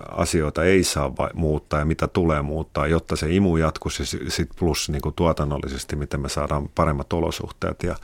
[0.09, 5.03] asioita ei saa muuttaa ja mitä tulee muuttaa, jotta se imu jatkuisi sit plus niin
[5.03, 7.83] kuin tuotannollisesti, miten me saadaan paremmat olosuhteet.
[7.83, 7.97] Ja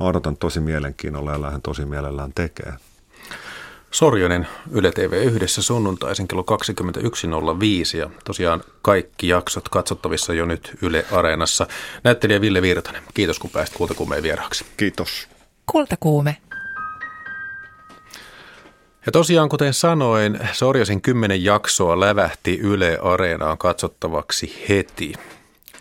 [0.00, 2.78] mä odotan tosi mielenkiinnolla ja lähden tosi mielellään tekemään.
[3.90, 6.44] Sorjonen Yle TV yhdessä sunnuntaisin kello
[7.92, 11.66] 21.05 ja tosiaan kaikki jaksot katsottavissa jo nyt Yle Areenassa.
[12.04, 14.64] Näyttelijä Ville Virtanen, kiitos kun pääsit Kultakuumeen vieraaksi.
[14.76, 15.28] Kiitos.
[15.66, 16.36] Kultakuume.
[19.06, 25.12] Ja tosiaan, kuten sanoin, Sorjasin kymmenen jaksoa lävähti Yle Areenaan katsottavaksi heti.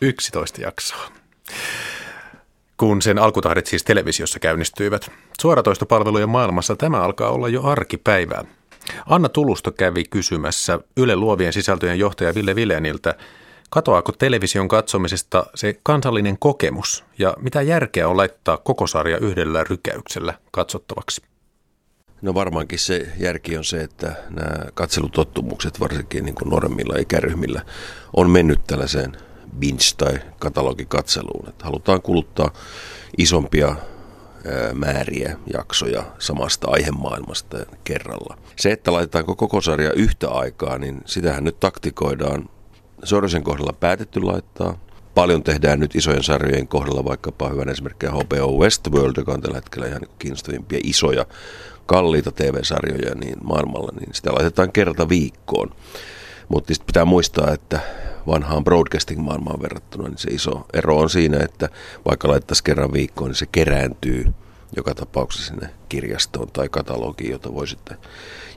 [0.02, 1.12] 11 jaksoa.
[2.78, 5.12] Kun sen alkutahdit siis televisiossa käynnistyivät.
[5.42, 8.44] Suoratoistopalvelujen maailmassa tämä alkaa olla jo arkipäivää.
[9.06, 13.16] Anna Tulusto kävi kysymässä Yle Luovien sisältöjen johtaja Ville Vileniltä,
[13.70, 20.34] katoaako television katsomisesta se kansallinen kokemus ja mitä järkeä on laittaa koko sarja yhdellä rykäyksellä
[20.52, 21.22] katsottavaksi?
[22.22, 27.62] No varmaankin se järki on se, että nämä katselutottumukset varsinkin niin kuin nuoremmilla ikäryhmillä
[28.16, 29.18] on mennyt tällaiseen
[29.60, 31.50] binge- tai katalogikatseluun.
[31.50, 32.54] Että halutaan kuluttaa
[33.18, 33.76] isompia
[34.74, 38.38] määriä jaksoja samasta aihemaailmasta kerralla.
[38.56, 42.50] Se, että laitetaanko koko sarja yhtä aikaa, niin sitähän nyt taktikoidaan.
[43.04, 44.78] Sorjosen kohdalla päätetty laittaa.
[45.16, 49.88] Paljon tehdään nyt isojen sarjojen kohdalla, vaikkapa hyvän esimerkkinä HBO Westworld, joka on tällä hetkellä
[49.88, 51.26] ihan niin kiinnostavimpia isoja,
[51.90, 55.70] kalliita TV-sarjoja niin maailmalla, niin sitä laitetaan kerta viikkoon.
[56.50, 57.80] Mutta pitää muistaa, että
[58.28, 61.70] vanhaan broadcasting-maailmaan verrattuna, niin se iso ero on siinä, että
[62.06, 64.34] vaikka laittaisi kerran viikkoon, niin se kerääntyy
[64.76, 67.98] joka tapauksessa sinne kirjastoon tai katalogiin, jota voi sitten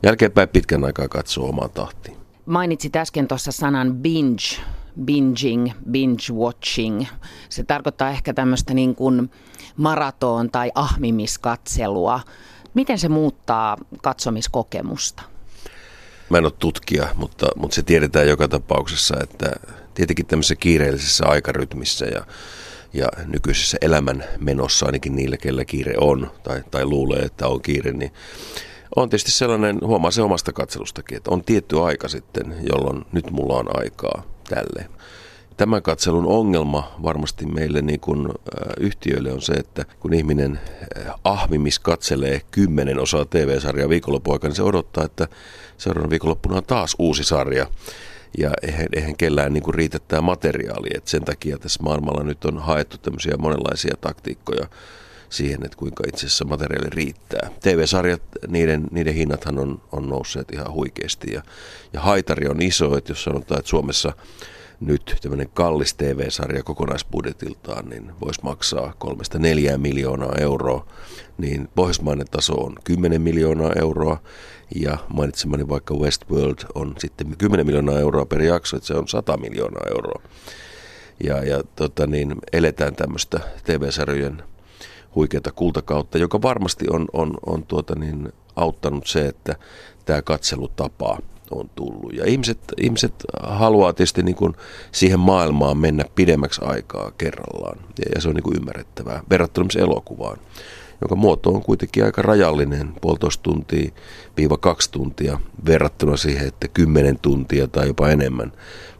[0.03, 2.17] jälkeenpäin pitkän aikaa katsoa omaan tahtiin.
[2.47, 4.63] Mainitsit äsken tuossa sanan binge,
[5.05, 7.07] binging, binge watching.
[7.49, 9.31] Se tarkoittaa ehkä tämmöistä niin kuin
[9.77, 12.21] maraton tai ahmimiskatselua.
[12.75, 15.23] Miten se muuttaa katsomiskokemusta?
[16.31, 19.53] Mä en ole tutkija, mutta, mutta se tiedetään joka tapauksessa, että
[19.95, 22.27] tietenkin tämmöisessä kiireellisessä aikarytmissä ja,
[22.93, 27.93] ja nykyisessä elämän menossa ainakin niillä, kellä kiire on tai, tai luulee, että on kiire,
[27.93, 28.13] niin
[28.97, 33.55] on tietysti sellainen, huomaa se omasta katselustakin, että on tietty aika sitten, jolloin nyt mulla
[33.57, 34.89] on aikaa tälle.
[35.63, 38.29] Tämän katselun ongelma varmasti meille niin kuin,
[38.81, 40.61] yhtiöille on se, että kun ihminen
[41.25, 45.29] ahmimis katselee kymmenen osaa TV-sarjaa viikonloppuaikaa, niin se odottaa, että
[45.79, 47.67] seuraavana viikonloppuna on taas uusi sarja.
[48.39, 50.89] Ja eihän, eihän kellään niin kuin riitä tämä materiaali.
[50.95, 54.67] Et sen takia tässä maailmalla nyt on haettu tämmöisiä monenlaisia taktiikkoja
[55.31, 57.51] siihen, että kuinka itse asiassa materiaali riittää.
[57.61, 61.43] TV-sarjat, niiden, niiden hinnathan on, on nousseet ihan huikeasti ja,
[61.93, 64.13] ja haitari on iso, että jos sanotaan, että Suomessa
[64.87, 70.87] nyt tämmöinen kallis TV-sarja kokonaisbudjetiltaan, niin voisi maksaa kolmesta neljää miljoonaa euroa,
[71.39, 74.23] niin pohjoismainen taso on 10 miljoonaa euroa
[74.75, 79.37] ja mainitsemani vaikka Westworld on sitten 10 miljoonaa euroa per jakso, että se on 100
[79.37, 80.23] miljoonaa euroa.
[81.25, 84.43] Ja, ja tota niin, eletään tämmöistä TV-sarjojen
[85.15, 89.57] huikeata kultakautta, joka varmasti on, on, on tuota niin, auttanut se, että
[90.05, 91.19] tämä katselutapa
[91.53, 92.13] on tullut.
[92.13, 94.55] Ja ihmiset, ihmiset haluaa tietysti niin kuin
[94.93, 97.79] siihen maailmaan mennä pidemmäksi aikaa kerrallaan.
[97.79, 100.39] Ja, ja se on niin kuin ymmärrettävää verrattuna elokuvaan
[101.03, 103.93] jonka muoto on kuitenkin aika rajallinen, puolitoista tuntia
[104.37, 108.53] viiva kaksi tuntia verrattuna siihen, että kymmenen tuntia tai jopa enemmän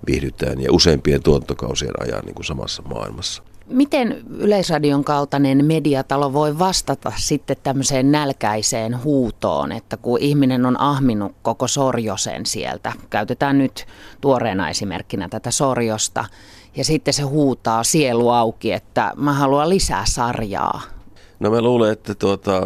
[0.07, 3.43] viihdytään ja useimpien tuotantokausien ajan niin kuin samassa maailmassa.
[3.67, 11.35] Miten Yleisradion kaltainen mediatalo voi vastata sitten tämmöiseen nälkäiseen huutoon, että kun ihminen on ahminut
[11.43, 13.87] koko sorjosen sieltä, käytetään nyt
[14.21, 16.25] tuoreena esimerkkinä tätä sorjosta,
[16.77, 20.83] ja sitten se huutaa sielu auki, että mä haluan lisää sarjaa.
[21.41, 22.63] No mä luulen, että tuota,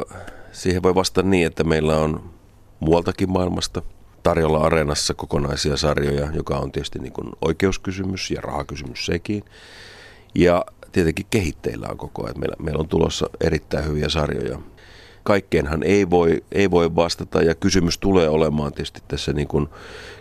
[0.52, 2.30] siihen voi vastata niin, että meillä on
[2.80, 3.82] muualtakin maailmasta
[4.22, 9.44] tarjolla areenassa kokonaisia sarjoja, joka on tietysti niin kuin oikeuskysymys ja rahakysymys sekin.
[10.34, 10.64] Ja
[10.96, 12.40] tietenkin kehitteillä on koko ajan.
[12.40, 14.58] Meillä, meillä on tulossa erittäin hyviä sarjoja.
[15.22, 19.68] Kaikkeenhan ei voi, ei voi vastata ja kysymys tulee olemaan tietysti tässä niin kuin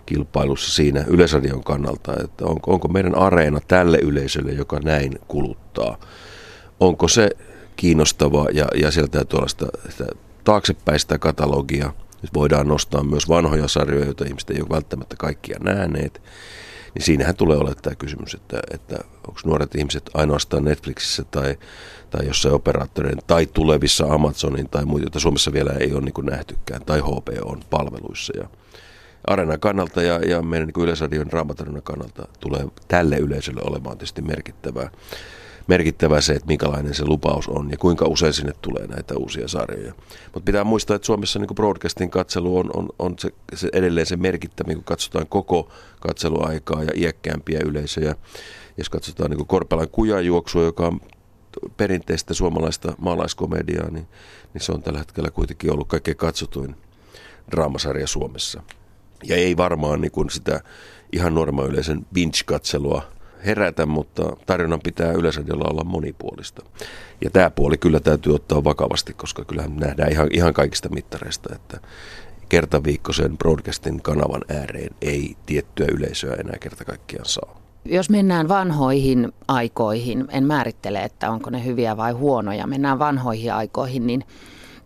[0.05, 5.97] kilpailussa siinä Yleisradion kannalta, että onko, onko meidän areena tälle yleisölle, joka näin kuluttaa.
[6.79, 7.29] Onko se
[7.75, 10.05] kiinnostavaa ja, ja sieltä täytyy olla sitä, sitä
[10.43, 11.93] taaksepäin sitä katalogia.
[12.21, 16.21] Nyt voidaan nostaa myös vanhoja sarjoja, joita ihmiset ei ole välttämättä kaikkia nähneet.
[16.95, 18.95] Niin siinähän tulee olla tämä kysymys, että, että
[19.27, 21.55] onko nuoret ihmiset ainoastaan Netflixissä tai,
[22.09, 26.85] tai jossain operaattoreiden tai tulevissa Amazonin tai muita, joita Suomessa vielä ei ole niin nähtykään,
[26.85, 28.33] tai HBO palveluissa.
[28.37, 28.47] Ja
[29.27, 34.89] Arenan kannalta ja, ja meidän niin Yleisradion draamatarjonnan kannalta tulee tälle yleisölle olemaan tietysti merkittävää
[35.67, 39.93] merkittävää se, että minkälainen se lupaus on ja kuinka usein sinne tulee näitä uusia sarjoja.
[40.33, 44.15] Mutta pitää muistaa, että Suomessa niin broadcastin katselu on, on, on se, se edelleen se
[44.15, 48.15] merkittävä, kun katsotaan koko katseluaikaa ja iäkkäämpiä yleisöjä.
[48.77, 50.99] Jos katsotaan niin Korpelan kujajuoksua, joka on
[51.77, 54.07] perinteistä suomalaista maalaiskomediaa, niin,
[54.53, 56.75] niin se on tällä hetkellä kuitenkin ollut kaikkein katsotuin
[57.51, 58.63] draamasarja Suomessa.
[59.23, 60.61] Ja ei varmaan niin kuin sitä
[61.11, 63.14] ihan normaali yleisen binge-katselua
[63.45, 66.65] herätä, mutta tarjonnan pitää Yleisradiolla olla monipuolista.
[67.23, 71.79] Ja tämä puoli kyllä täytyy ottaa vakavasti, koska kyllähän nähdään ihan, ihan kaikista mittareista, että
[72.49, 77.61] kertaviikkoisen broadcastin kanavan ääreen ei tiettyä yleisöä enää kerta kaikkiaan saa.
[77.85, 84.07] Jos mennään vanhoihin aikoihin, en määrittele, että onko ne hyviä vai huonoja, mennään vanhoihin aikoihin,
[84.07, 84.23] niin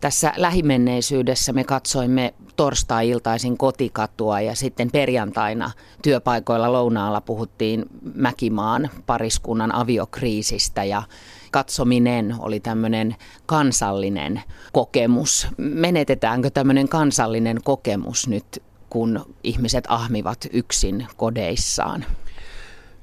[0.00, 5.70] tässä lähimenneisyydessä me katsoimme torstai-iltaisin kotikatua ja sitten perjantaina
[6.02, 7.84] työpaikoilla lounaalla puhuttiin
[8.14, 11.02] Mäkimaan pariskunnan aviokriisistä ja
[11.50, 15.46] katsominen oli tämmöinen kansallinen kokemus.
[15.56, 22.04] Menetetäänkö tämmöinen kansallinen kokemus nyt, kun ihmiset ahmivat yksin kodeissaan?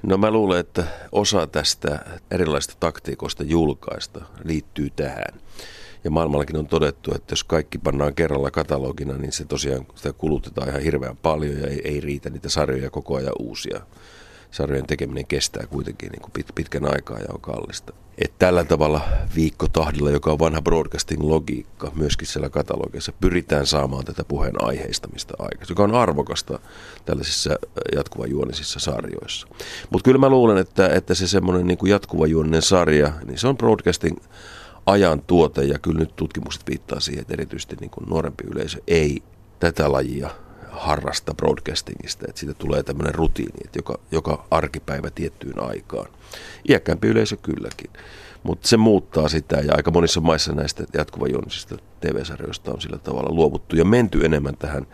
[0.03, 1.99] No mä luulen, että osa tästä
[2.31, 5.46] erilaisista taktiikoista julkaista liittyy tähän.
[6.07, 10.69] Ja maailmallakin on todettu, että jos kaikki pannaan kerralla katalogina, niin se tosiaan sitä kulutetaan
[10.69, 13.81] ihan hirveän paljon ja ei, ei riitä niitä sarjoja koko ajan uusia
[14.51, 17.93] sarjojen tekeminen kestää kuitenkin niin kuin pit, pitkän aikaa ja on kallista.
[18.17, 19.01] Et tällä tavalla
[19.35, 25.83] viikkotahdilla, joka on vanha broadcasting-logiikka, myöskin siellä katalogissa, pyritään saamaan tätä puheen aiheistamista aikaisemmin, joka
[25.83, 26.59] on arvokasta
[27.05, 27.55] tällaisissa
[27.95, 29.47] jatkuvajuonisissa sarjoissa.
[29.89, 34.17] Mutta kyllä mä luulen, että, että se semmoinen niin jatkuvajuoninen sarja, niin se on broadcasting
[34.88, 39.23] ajan tuote ja kyllä nyt tutkimukset viittaa siihen, että erityisesti niin kuin nuorempi yleisö ei
[39.60, 40.30] tätä lajia
[40.69, 46.08] harrasta broadcastingista, että siitä tulee tämmöinen rutiini, että joka, joka arkipäivä tiettyyn aikaan.
[46.69, 47.89] Iäkkäämpi yleisö kylläkin,
[48.43, 53.76] mutta se muuttaa sitä ja aika monissa maissa näistä jatkuvajuonisista TV-sarjoista on sillä tavalla luovuttu
[53.76, 54.88] ja menty enemmän tähän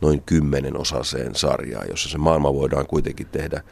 [0.00, 3.62] noin kymmenen osaseen sarjaan, jossa se maailma voidaan kuitenkin tehdä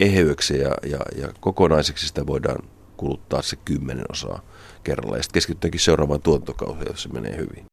[0.00, 2.58] eheyksi ja, ja, ja kokonaiseksi sitä voidaan
[2.96, 4.42] kuluttaa se kymmenen osaa
[4.86, 7.64] kerralla ja sitten keskittyäkin seuraavaan tuotantokauteen, jos se menee hyvin.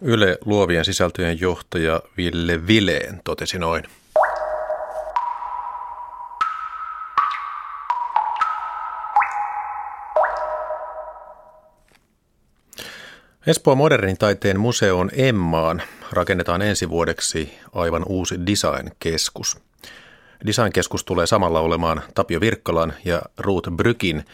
[0.00, 3.84] Yle luovien sisältöjen johtaja Ville Vileen totesi noin.
[13.46, 15.82] Espoon modernin taiteen museoon Emmaan
[16.12, 19.58] rakennetaan ensi vuodeksi aivan uusi design-keskus.
[20.46, 24.24] Design-keskus tulee samalla olemaan Tapio Virkkalan ja Ruth Brykin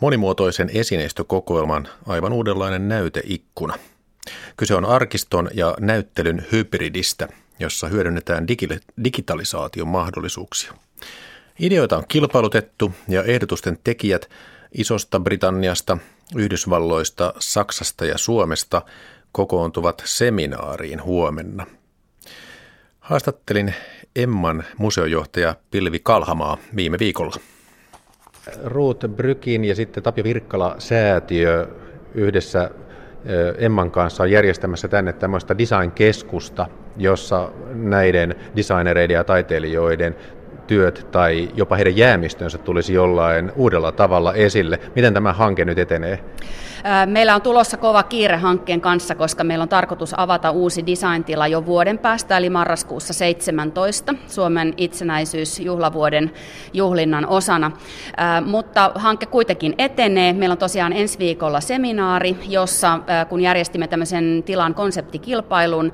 [0.00, 3.74] monimuotoisen esineistökokoelman aivan uudenlainen näyteikkuna–
[4.56, 8.46] Kyse on arkiston ja näyttelyn hybridistä, jossa hyödynnetään
[9.04, 10.72] digitalisaation mahdollisuuksia.
[11.60, 14.30] Ideoita on kilpailutettu ja ehdotusten tekijät
[14.72, 15.98] Isosta Britanniasta,
[16.34, 18.82] Yhdysvalloista, Saksasta ja Suomesta
[19.32, 21.66] kokoontuvat seminaariin huomenna.
[23.00, 23.74] Haastattelin
[24.16, 27.36] Emman museojohtaja Pilvi Kalhamaa viime viikolla.
[28.64, 31.68] Ruut Brykin ja sitten Tapio Virkkala säätiö
[32.14, 32.70] yhdessä
[33.58, 40.16] Emman kanssa on järjestämässä tänne tämmöistä design-keskusta, jossa näiden designereiden ja taiteilijoiden
[40.70, 44.80] työt tai jopa heidän jäämistönsä tulisi jollain uudella tavalla esille.
[44.94, 46.24] Miten tämä hanke nyt etenee?
[47.06, 51.66] Meillä on tulossa kova kiire hankkeen kanssa, koska meillä on tarkoitus avata uusi designtila jo
[51.66, 56.30] vuoden päästä, eli marraskuussa 17 Suomen itsenäisyysjuhlavuoden
[56.72, 57.70] juhlinnan osana.
[58.46, 60.32] Mutta hanke kuitenkin etenee.
[60.32, 65.92] Meillä on tosiaan ensi viikolla seminaari, jossa kun järjestimme tämmöisen tilan konseptikilpailun,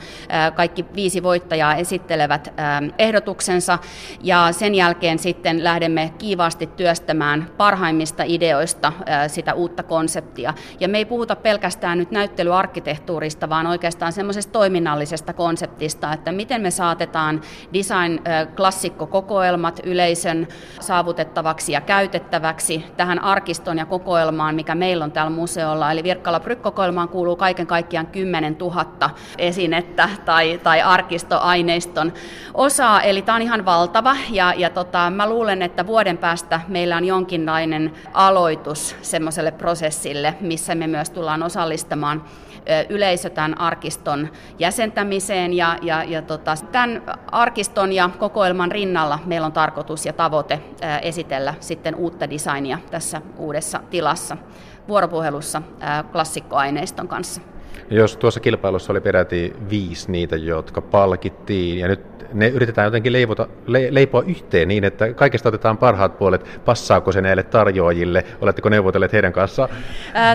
[0.55, 2.55] kaikki viisi voittajaa esittelevät
[2.99, 3.79] ehdotuksensa
[4.23, 8.93] ja sen jälkeen sitten lähdemme kiivaasti työstämään parhaimmista ideoista
[9.27, 10.55] sitä uutta konseptia.
[10.81, 16.71] Ja me ei puhuta pelkästään nyt näyttelyarkkitehtuurista, vaan oikeastaan semmoisesta toiminnallisesta konseptista, että miten me
[16.71, 17.41] saatetaan
[17.73, 20.49] design-klassikkokokoelmat yleisön
[20.81, 25.93] saavutettavaksi ja käytettäväksi tähän arkiston ja kokoelmaan, mikä meillä on täällä museolla.
[25.93, 32.13] Eli Virkkala Brykkokoelmaan kuuluu kaiken kaikkiaan 10 000 esinettä tai, tai arkistoaineiston
[32.55, 34.17] osaa, eli tämä on ihan valtava.
[34.31, 40.75] Ja, ja tota, mä luulen, että vuoden päästä meillä on jonkinlainen aloitus semmoiselle prosessille, missä
[40.75, 42.25] me myös tullaan osallistamaan
[42.89, 49.53] yleisö tämän arkiston jäsentämiseen ja, ja, ja tota, tämän arkiston ja kokoelman rinnalla meillä on
[49.53, 50.61] tarkoitus ja tavoite
[51.03, 54.37] esitellä sitten uutta designia tässä uudessa tilassa
[54.89, 55.63] vuoropuhelussa
[56.13, 57.41] klassikkoaineiston kanssa.
[57.91, 63.49] Jos tuossa kilpailussa oli peräti viisi niitä, jotka palkittiin, ja nyt ne yritetään jotenkin leivota,
[63.67, 66.61] le, leipoa yhteen niin, että kaikesta otetaan parhaat puolet.
[66.65, 68.25] Passaako se näille tarjoajille?
[68.41, 69.69] Oletteko neuvotelleet heidän kanssaan?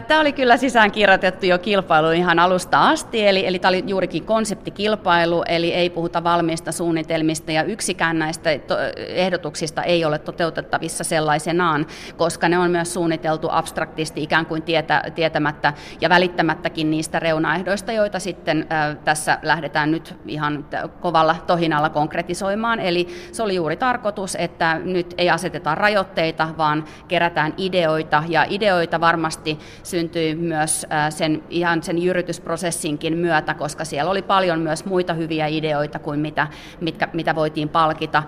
[0.08, 4.26] Tämä oli kyllä sisään kirjoitettu jo kilpailu ihan alusta asti, eli, eli tämä oli juurikin
[4.26, 8.50] konseptikilpailu, eli ei puhuta valmiista suunnitelmista, ja yksikään näistä
[8.98, 11.86] ehdotuksista ei ole toteutettavissa sellaisenaan,
[12.18, 18.20] koska ne on myös suunniteltu abstraktisti ikään kuin tietä, tietämättä ja välittämättäkin niistä reunaehdoista, joita
[18.20, 18.68] sitten
[19.06, 20.66] tässä lähdetään nyt ihan
[21.02, 22.80] kovalla tohinalla konkretisoimaan.
[22.80, 29.00] Eli se oli juuri tarkoitus, että nyt ei aseteta rajoitteita, vaan kerätään ideoita, ja ideoita
[29.00, 35.48] varmasti syntyi myös sen, ihan sen jyrytysprosessinkin myötä, koska siellä oli paljon myös muita hyviä
[35.48, 36.48] ideoita kuin mitä,
[36.82, 38.24] mitkä, mitä voitiin palkita.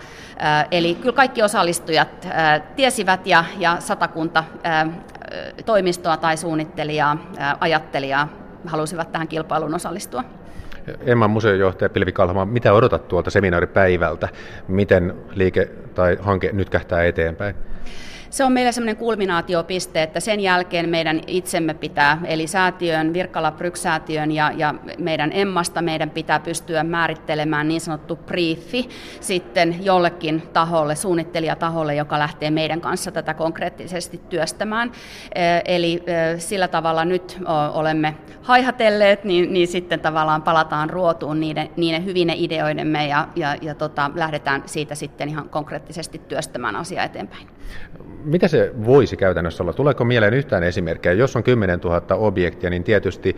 [0.72, 2.28] Eli kyllä kaikki osallistujat
[2.76, 4.44] tiesivät ja, ja satakunta
[5.66, 7.18] toimistoa tai suunnittelijaa,
[7.60, 10.24] ajattelijaa halusivat tähän kilpailuun osallistua.
[11.06, 14.30] Emman museojohtaja Pilvi Kalhama, mitä odotat tuolta seminaaripäivältä?
[14.68, 17.56] Miten liike tai hanke nyt kähtää eteenpäin?
[18.34, 24.32] Se on meillä sellainen kulminaatiopiste, että sen jälkeen meidän itsemme pitää, eli säätiön, Virkkala Bryksäätiön
[24.32, 31.96] ja, ja meidän Emmasta meidän pitää pystyä määrittelemään niin sanottu briefi sitten jollekin taholle, suunnittelijataholle,
[31.96, 34.92] joka lähtee meidän kanssa tätä konkreettisesti työstämään.
[35.66, 36.04] Eli
[36.38, 37.38] sillä tavalla nyt
[37.74, 43.76] olemme haihatelleet, niin, niin sitten tavallaan palataan ruotuun niiden, niiden hyvine ideoidemme ja, ja, ja
[43.76, 47.48] tota, lähdetään siitä sitten ihan konkreettisesti työstämään asiaa eteenpäin.
[48.24, 49.74] Mitä se voisi käytännössä olla?
[49.74, 51.14] Tuleeko mieleen yhtään esimerkkejä?
[51.14, 53.38] Jos on 10 000 objektia, niin tietysti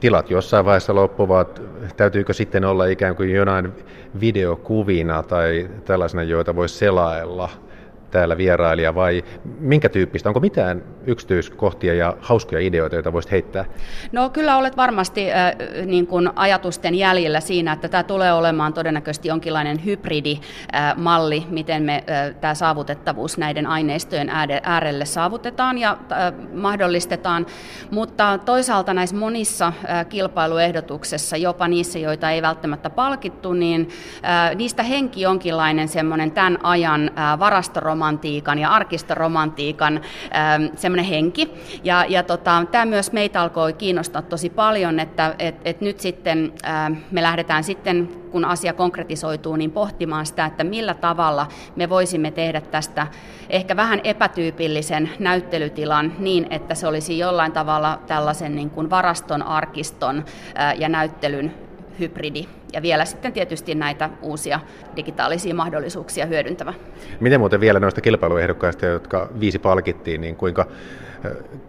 [0.00, 1.62] tilat jossain vaiheessa loppuvat.
[1.96, 3.72] Täytyykö sitten olla ikään kuin jonain
[4.20, 7.50] videokuvina tai tällaisena, joita voisi selailla–
[8.10, 9.24] täällä vierailija vai
[9.58, 10.28] minkä tyyppistä?
[10.28, 13.64] Onko mitään yksityiskohtia ja hauskoja ideoita, joita voisit heittää?
[14.12, 15.54] No kyllä olet varmasti äh,
[15.86, 21.94] niin kuin ajatusten jäljellä siinä, että tämä tulee olemaan todennäköisesti jonkinlainen hybridimalli, äh, miten me
[22.10, 24.30] äh, tämä saavutettavuus näiden aineistojen
[24.62, 27.46] äärelle saavutetaan ja äh, mahdollistetaan,
[27.90, 33.88] mutta toisaalta näissä monissa äh, kilpailuehdotuksessa, jopa niissä, joita ei välttämättä palkittu, niin
[34.24, 40.00] äh, niistä henki jonkinlainen semmoinen tämän ajan äh, varastoromaani romantiikan ja arkistoromantiikan
[40.36, 41.50] ähm, semmoinen henki.
[41.84, 46.52] Ja, ja tota, tämä myös meitä alkoi kiinnostaa tosi paljon, että et, et nyt sitten
[46.66, 52.30] äh, me lähdetään sitten, kun asia konkretisoituu, niin pohtimaan sitä, että millä tavalla me voisimme
[52.30, 53.06] tehdä tästä
[53.50, 60.24] ehkä vähän epätyypillisen näyttelytilan niin, että se olisi jollain tavalla tällaisen niin kuin varaston, arkiston
[60.58, 61.65] äh, ja näyttelyn
[61.98, 64.60] hybridi ja vielä sitten tietysti näitä uusia
[64.96, 66.74] digitaalisia mahdollisuuksia hyödyntävä.
[67.20, 70.66] Miten muuten vielä noista kilpailuehdokkaista, jotka viisi palkittiin, niin kuinka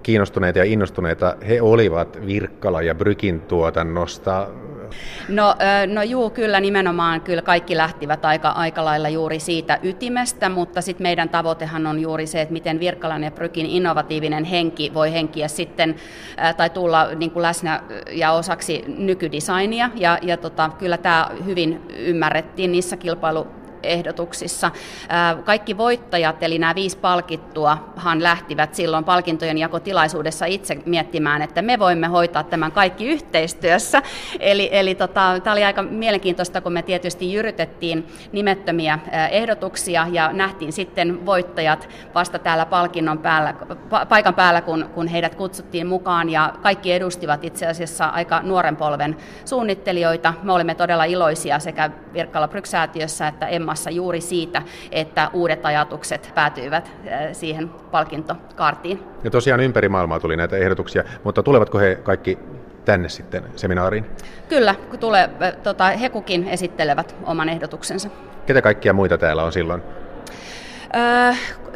[0.03, 4.47] kiinnostuneita ja innostuneita he olivat Virkkala ja Brykin tuotannosta?
[5.29, 5.55] No,
[5.93, 11.03] no juu, kyllä nimenomaan kyllä kaikki lähtivät aika, aika lailla juuri siitä ytimestä, mutta sitten
[11.03, 15.95] meidän tavoitehan on juuri se, että miten Virkkalan ja Brykin innovatiivinen henki voi henkiä sitten
[16.57, 22.71] tai tulla niin kuin läsnä ja osaksi nykydesignia ja, ja tota, kyllä tämä hyvin ymmärrettiin
[22.71, 23.47] niissä kilpailu
[23.83, 24.71] ehdotuksissa.
[25.45, 32.07] Kaikki voittajat, eli nämä viisi palkittuahan lähtivät silloin palkintojen jakotilaisuudessa itse miettimään, että me voimme
[32.07, 34.01] hoitaa tämän kaikki yhteistyössä.
[34.39, 38.99] Eli, eli tota, tämä oli aika mielenkiintoista, kun me tietysti jyrytettiin nimettömiä
[39.31, 43.53] ehdotuksia ja nähtiin sitten voittajat vasta täällä palkinnon päällä,
[44.09, 49.17] paikan päällä, kun, kun heidät kutsuttiin mukaan ja kaikki edustivat itse asiassa aika nuoren polven
[49.45, 50.33] suunnittelijoita.
[50.43, 54.61] Me olimme todella iloisia sekä Virkkala Bryksäätiössä että Emma olemassa juuri siitä,
[54.91, 59.03] että uudet ajatukset päätyivät äh, siihen palkintokaartiin.
[59.23, 62.39] Ja tosiaan ympäri maailmaa tuli näitä ehdotuksia, mutta tulevatko he kaikki
[62.85, 64.05] tänne sitten seminaariin?
[64.49, 68.09] Kyllä, kun tulee, äh, tota, he kukin esittelevät oman ehdotuksensa.
[68.45, 69.81] Ketä kaikkia muita täällä on silloin?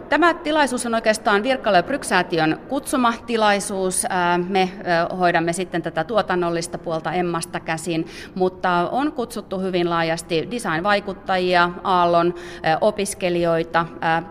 [0.09, 4.03] Tämä tilaisuus on oikeastaan Virkkala- ja Bryksäätiön kutsuma tilaisuus.
[4.49, 4.71] Me
[5.19, 12.33] hoidamme sitten tätä tuotannollista puolta Emmasta käsin, mutta on kutsuttu hyvin laajasti design-vaikuttajia, Aallon
[12.81, 13.85] opiskelijoita,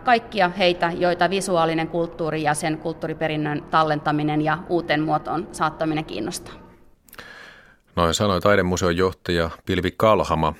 [0.04, 6.54] kaikkia heitä, joita visuaalinen kulttuuri ja sen kulttuuriperinnön tallentaminen ja uuteen muotoon saattaminen kiinnostaa.
[7.96, 10.54] Noin sanoi taidemuseon johtaja Pilvi Kalhama,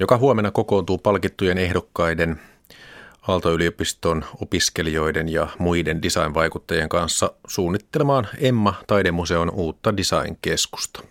[0.00, 2.40] joka huomenna kokoontuu palkittujen ehdokkaiden
[3.28, 11.02] Aalto-yliopiston opiskelijoiden ja muiden designvaikuttajien kanssa suunnittelemaan Emma Taidemuseon uutta design-keskusta.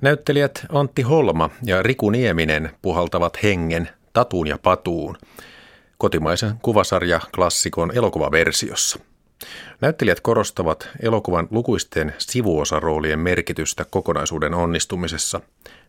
[0.00, 5.16] Näyttelijät Antti Holma ja Riku Nieminen puhaltavat hengen tatuun ja patuun
[5.98, 8.98] kotimaisen kuvasarja klassikon elokuvaversiossa–
[9.80, 15.40] Näyttelijät korostavat elokuvan lukuisten sivuosaroolien merkitystä kokonaisuuden onnistumisessa.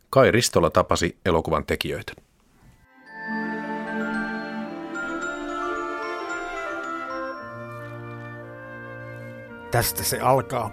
[0.10, 2.14] Kai Ristola tapasi elokuvan tekijöitä.
[9.72, 10.72] Tästä se alkaa.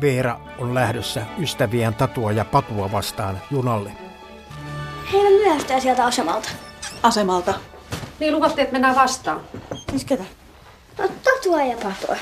[0.00, 3.92] Veera on lähdössä ystävien tatua ja patua vastaan junalle.
[5.12, 6.48] Heidän myöhästyä sieltä asemalta.
[7.02, 7.54] Asemalta?
[8.20, 9.40] Niin luvattiin, että mennään vastaan.
[9.90, 10.24] Siis ketä?
[10.98, 12.16] No tatua ja patua.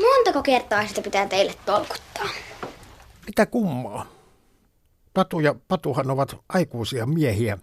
[0.00, 2.28] Montako kertaa sitä pitää teille tolkuttaa?
[3.26, 4.06] Mitä kummaa?
[5.14, 7.58] Patu ja Patuhan ovat aikuisia miehiä.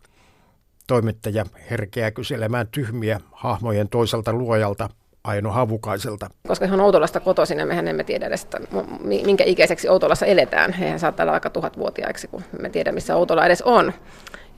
[0.88, 4.90] Toimittaja herkeää kyselemään tyhmiä hahmojen toiselta luojalta
[5.24, 6.30] Aino Havukaiselta.
[6.48, 8.60] Koska hän on Outolasta kotoisin ja mehän emme tiedä edes, että
[9.04, 10.74] minkä ikäiseksi Outolassa eletään.
[10.74, 13.94] Hehän saattaa olla aika tuhatvuotiaiksi, kun me tiedä missä Outola edes on.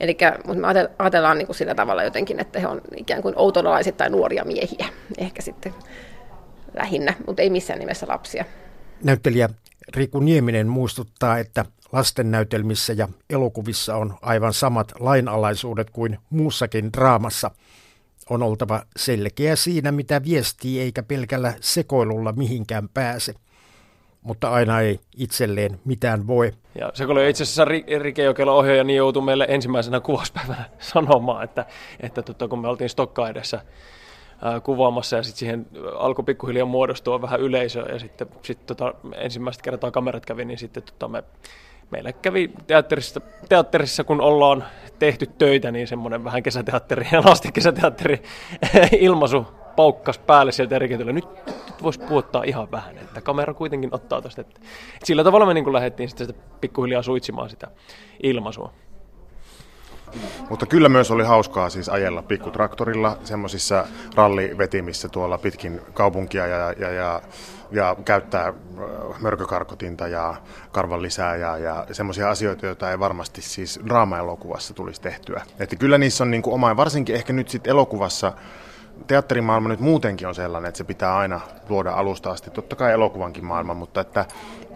[0.00, 0.16] Eli
[0.54, 0.66] me
[0.98, 4.88] ajatellaan niin kuin sillä tavalla jotenkin, että he on ikään kuin outolaiset tai nuoria miehiä,
[5.18, 5.74] ehkä sitten
[6.74, 8.44] lähinnä, mutta ei missään nimessä lapsia.
[9.04, 9.48] Näyttelijä
[9.96, 17.50] Riku Nieminen muistuttaa, että lastennäytelmissä ja elokuvissa on aivan samat lainalaisuudet kuin muussakin draamassa.
[18.30, 23.34] On oltava selkeä siinä, mitä viestii, eikä pelkällä sekoilulla mihinkään pääse.
[24.24, 26.52] Mutta aina ei itselleen mitään voi.
[26.78, 27.64] Ja se oli itse asiassa
[27.98, 31.66] Rike Jokela ohjaaja, niin joutui meille ensimmäisenä kuvauspäivänä sanomaan, että,
[32.00, 33.60] että tota, kun me oltiin Stokka edessä
[34.62, 35.66] kuvaamassa ja sitten siihen
[35.98, 40.82] alkoi pikkuhiljaa muodostua vähän yleisöä ja sitten sit, tota, ensimmäistä kertaa kamerat kävi, niin sitten
[40.82, 41.24] tota, me,
[41.90, 44.64] meillä kävi teatterissa, teatterissa, kun ollaan
[44.98, 48.22] tehty töitä, niin semmoinen vähän kesäteatteri lasten kesäteatteri
[49.00, 49.46] ilmaisu
[49.76, 54.22] paukkas päälle sieltä eri nyt, nyt, nyt voisi puhuttaa ihan vähän, että kamera kuitenkin ottaa
[54.22, 54.40] tuosta.
[54.40, 54.60] Että,
[54.94, 57.68] että sillä tavalla me niin lähdettiin sitten sitä pikkuhiljaa suitsimaan sitä
[58.22, 58.72] ilmaisua.
[60.50, 66.90] Mutta kyllä myös oli hauskaa siis ajella pikkutraktorilla semmoisissa rallivetimissä tuolla pitkin kaupunkia ja, ja,
[66.90, 67.22] ja,
[67.70, 68.54] ja käyttää äh,
[69.20, 70.34] mörkökarkotinta ja
[70.72, 75.42] karvan lisää ja, ja semmoisia asioita, joita ei varmasti siis draama-elokuvassa tulisi tehtyä.
[75.58, 78.32] Että kyllä niissä on niin kuin oma, varsinkin ehkä nyt sitten elokuvassa
[79.06, 83.44] teatterimaailma nyt muutenkin on sellainen, että se pitää aina luoda alusta asti, totta kai elokuvankin
[83.44, 84.26] maailma, mutta että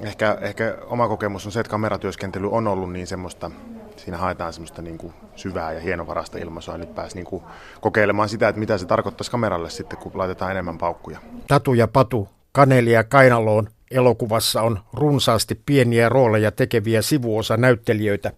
[0.01, 3.51] ehkä, ehkä oma kokemus on se, että kameratyöskentely on ollut niin semmoista
[3.97, 7.43] siinä haetaan semmoista niin kuin syvää ja hienovarasta ilmaisua ja nyt pääsi niin kuin
[7.81, 11.19] kokeilemaan sitä, että mitä se tarkoittaisi kameralle sitten, kun laitetaan enemmän paukkuja.
[11.49, 18.33] Tatu ja Patu, Kaneli ja Kainaloon elokuvassa on runsaasti pieniä rooleja tekeviä sivuosa näyttelijöitä.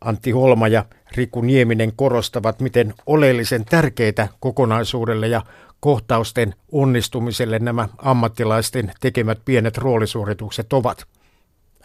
[0.00, 0.84] Antti Holma ja
[1.16, 5.42] Riku Nieminen korostavat, miten oleellisen tärkeitä kokonaisuudelle ja
[5.80, 11.06] kohtausten onnistumiselle nämä ammattilaisten tekemät pienet roolisuoritukset ovat.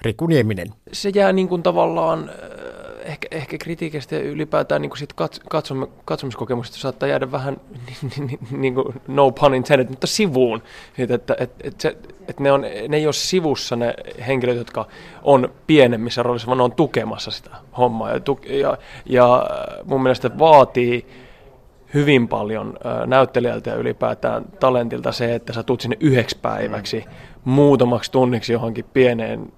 [0.01, 0.67] Riku Nieminen.
[0.93, 2.32] Se jää niin kuin tavallaan
[3.06, 5.14] ehkä, ehkä kritiikistä ja ylipäätään niin sit
[5.49, 7.58] katsom, katsomiskokemuksesta saattaa jäädä vähän,
[8.01, 10.64] niin, niin, niin kuin no pun intended, mutta sivuun.
[10.97, 11.97] Että, että, että, se,
[12.28, 13.93] että ne, on, ne ei ole sivussa ne
[14.28, 14.88] henkilöt, jotka
[15.24, 18.12] on pienemmissä roolissa, vaan ne on tukemassa sitä hommaa.
[18.12, 19.45] Ja, ja, ja
[19.86, 21.08] mun mielestä vaatii
[21.93, 27.51] hyvin paljon näyttelijältä ja ylipäätään talentilta se, että sä tulet sinne yhdeksi päiväksi, mm.
[27.51, 29.51] muutamaksi tunniksi johonkin pieneen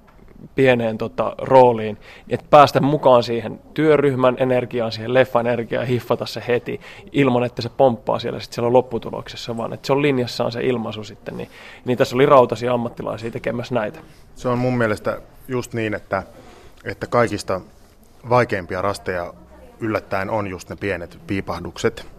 [0.56, 1.98] pieneen tota, rooliin,
[2.30, 6.82] että päästä mukaan siihen työryhmän energiaan, siihen leffan energiaan ja hiffata se heti
[7.12, 11.04] ilman, että se pomppaa siellä, sit siellä lopputuloksessa, vaan että se on linjassaan se ilmaisu
[11.04, 11.50] sitten, niin,
[11.86, 14.00] niin tässä oli rautaisia ammattilaisia tekemässä näitä.
[14.36, 16.24] Se on mun mielestä just niin, että,
[16.86, 17.62] että kaikista
[18.30, 19.34] vaikeimpia rasteja
[19.80, 22.16] yllättäen on just ne pienet piipahdukset,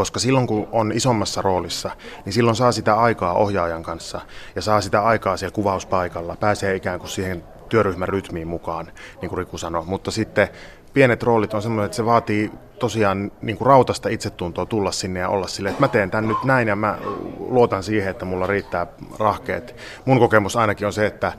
[0.00, 1.90] koska silloin kun on isommassa roolissa,
[2.24, 4.20] niin silloin saa sitä aikaa ohjaajan kanssa
[4.54, 9.38] ja saa sitä aikaa siellä kuvauspaikalla, pääsee ikään kuin siihen työryhmän rytmiin mukaan, niin kuin
[9.38, 9.84] Riku sanoi.
[9.84, 10.48] Mutta sitten
[10.94, 15.28] pienet roolit on semmoinen, että se vaatii tosiaan niin kuin rautasta itsetuntoa tulla sinne ja
[15.28, 16.98] olla silleen, että mä teen tämän nyt näin ja mä
[17.38, 18.86] luotan siihen, että mulla riittää
[19.18, 19.76] rahkeet.
[20.04, 21.32] Mun kokemus ainakin on se, että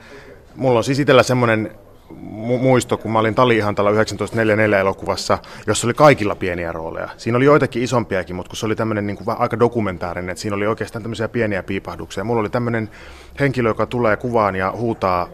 [0.56, 1.72] mulla on siis itsellä semmoinen
[2.62, 5.38] muisto, kun mä olin Tali-ihantalla 1944 elokuvassa,
[5.68, 7.10] jossa oli kaikilla pieniä rooleja.
[7.18, 10.68] Siinä oli joitakin isompiakin, mutta kun se oli tämmöinen niin aika dokumentaarinen, että siinä oli
[10.68, 12.24] oikeastaan tämmöisiä pieniä piipahduksia.
[12.24, 12.90] Mulla oli tämmöinen
[13.40, 15.28] henkilö, joka tulee kuvaan ja huutaa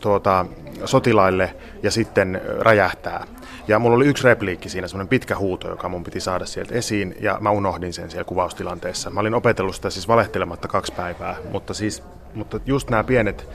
[0.00, 0.46] tuota,
[0.84, 3.26] sotilaille ja sitten räjähtää.
[3.68, 7.14] Ja mulla oli yksi repliikki siinä, semmoinen pitkä huuto, joka mun piti saada sieltä esiin,
[7.20, 9.10] ja mä unohdin sen siellä kuvaustilanteessa.
[9.10, 12.02] Mä olin opetellut sitä siis valehtelematta kaksi päivää, mutta, siis,
[12.34, 13.48] mutta just nämä pienet,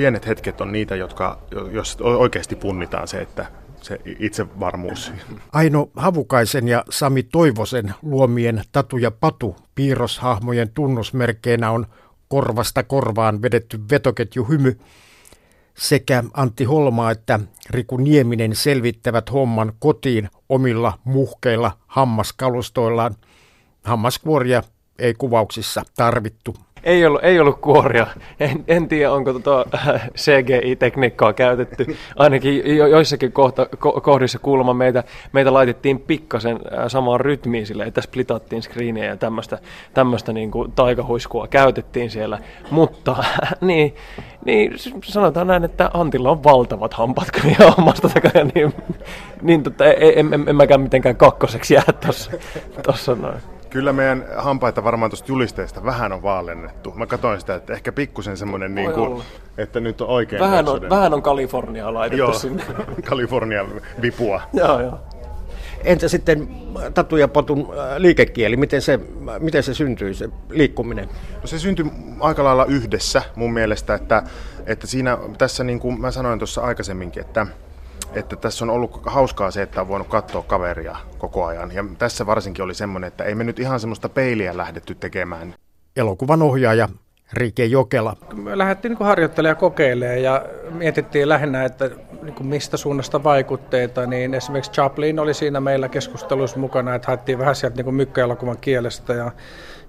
[0.00, 1.38] pienet hetket on niitä, jotka,
[1.72, 3.46] jos oikeasti punnitaan se, että
[3.82, 5.12] se itsevarmuus.
[5.52, 11.86] Aino Havukaisen ja Sami Toivosen luomien Tatu ja Patu piirroshahmojen tunnusmerkkeinä on
[12.28, 14.80] korvasta korvaan vedetty vetoketju hymy,
[15.74, 17.40] sekä Antti Holma että
[17.70, 23.16] Riku Nieminen selvittävät homman kotiin omilla muhkeilla hammaskalustoillaan.
[23.84, 24.62] Hammaskuoria
[24.98, 26.56] ei kuvauksissa tarvittu.
[26.84, 28.06] Ei ollut, ei ollut kuoria.
[28.40, 29.66] En, en tiedä, onko tota
[30.16, 31.96] CGI-tekniikkaa käytetty.
[32.16, 36.58] Ainakin jo, joissakin kohta, ko, kohdissa kuulemma meitä, meitä laitettiin pikkasen
[36.88, 39.16] samaan rytmiin sille, että splitattiin screeniä ja
[39.94, 42.38] tämmöistä, niin kuin taikahuiskua käytettiin siellä.
[42.70, 43.16] Mutta
[43.60, 43.94] niin,
[44.44, 44.72] niin
[45.04, 48.74] sanotaan näin, että Antilla on valtavat hampaat kyllä omasta takaa, niin,
[49.42, 51.84] niin tota, en, en, en, en mäkään mitenkään kakkoseksi jää
[52.82, 53.59] tuossa noin.
[53.70, 56.92] Kyllä meidän hampaita varmaan tuosta julisteesta vähän on vaalennettu.
[56.96, 59.22] Mä katsoin sitä, että ehkä pikkusen semmoinen, niin kuin,
[59.58, 60.40] että nyt on oikein.
[60.40, 62.62] Vähän on, vähän on Kaliforniaa laitettu joo, sinne.
[63.08, 63.66] Kalifornian
[64.02, 64.42] vipua.
[64.52, 64.98] joo, joo.
[65.84, 66.48] Entä sitten
[66.94, 69.00] Tatu ja Potun äh, liikekieli, miten se,
[69.38, 71.08] miten se syntyi, se liikkuminen?
[71.40, 71.86] No se syntyi
[72.20, 74.22] aika lailla yhdessä mun mielestä, että,
[74.66, 77.46] että siinä tässä niin kuin mä sanoin tuossa aikaisemminkin, että
[78.14, 81.72] että tässä on ollut hauskaa se, että on voinut katsoa kaveria koko ajan.
[81.72, 85.54] Ja tässä varsinkin oli semmoinen, että ei me nyt ihan semmoista peiliä lähdetty tekemään.
[85.96, 86.88] Elokuvan ohjaaja
[87.32, 88.16] Rike Jokela.
[88.34, 91.90] Me lähdettiin niin harjoittelemaan ja kokeilemaan ja mietittiin lähinnä, että
[92.22, 97.38] niin kuin mistä suunnasta vaikutteita, niin esimerkiksi Chaplin oli siinä meillä keskustelussa mukana, että haettiin
[97.38, 99.32] vähän sieltä niin mykkäelokuvan kielestä ja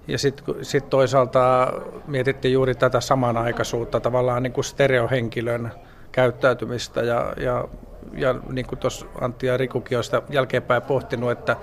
[0.08, 1.74] ja sitten sit toisaalta
[2.08, 5.72] mietittiin juuri tätä samanaikaisuutta, tavallaan niin kuin stereohenkilön
[6.12, 7.68] käyttäytymistä ja, ja,
[8.14, 11.56] ja niin kuin tuossa Antti ja Rikukin on sitä jälkeenpäin pohtinut, että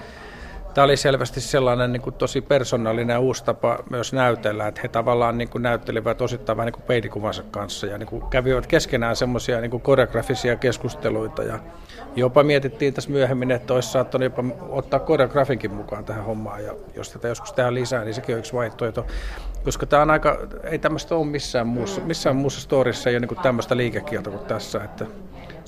[0.74, 4.88] tämä oli selvästi sellainen niin kuin tosi persoonallinen ja uusi tapa myös näytellä, että he
[4.88, 9.16] tavallaan niin kuin näyttelivät osittain vähän niin kuin peilikuvansa kanssa ja niin kuin kävivät keskenään
[9.16, 11.58] semmoisia niin koreografisia keskusteluita ja
[12.16, 17.10] jopa mietittiin tässä myöhemmin, että olisi saattanut jopa ottaa koreografinkin mukaan tähän hommaan ja jos
[17.10, 19.06] tätä joskus tehdään lisää, niin sekin on yksi vaihtoehto,
[19.64, 23.42] koska tämä on aika, ei tämmöistä ole missään muussa, missään muussa storissa ei ole niin
[23.42, 25.06] tämmöistä liikekieltä kuin tässä, että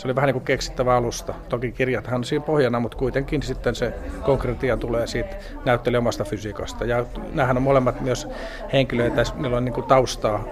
[0.00, 1.34] se oli vähän niin kuin keksittävä alusta.
[1.48, 3.94] Toki kirjathan on siinä pohjana, mutta kuitenkin sitten se
[4.24, 6.84] konkretia tulee siitä näyttelijä omasta fysiikasta.
[6.84, 8.28] Ja nämähän on molemmat myös
[8.72, 10.44] henkilöitä, niillä on niin kuin taustaa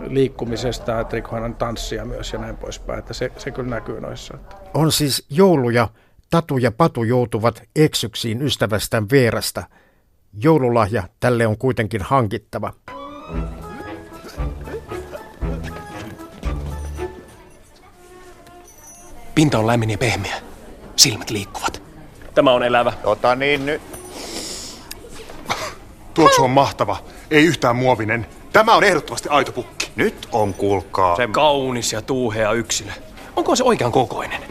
[0.00, 4.38] liikkumisesta, että Rikkohan on tanssia myös ja näin poispäin, että se, se kyllä näkyy noissa.
[4.74, 5.88] On siis jouluja,
[6.30, 9.62] Tatu ja Patu joutuvat eksyksiin ystävästään Veerasta.
[10.42, 12.72] Joululahja tälle on kuitenkin hankittava.
[19.36, 20.36] Pinta on lämmin ja pehmeä.
[20.96, 21.82] Silmät liikkuvat.
[22.34, 22.92] Tämä on elävä.
[23.04, 23.82] Ota niin nyt.
[26.14, 26.96] Tuoksu on mahtava.
[27.30, 28.26] Ei yhtään muovinen.
[28.52, 29.90] Tämä on ehdottomasti aito pukki.
[29.96, 31.16] Nyt on, kuulkaa.
[31.16, 32.90] Se kaunis ja tuuhea yksilö.
[33.36, 34.42] Onko se oikean kokoinen?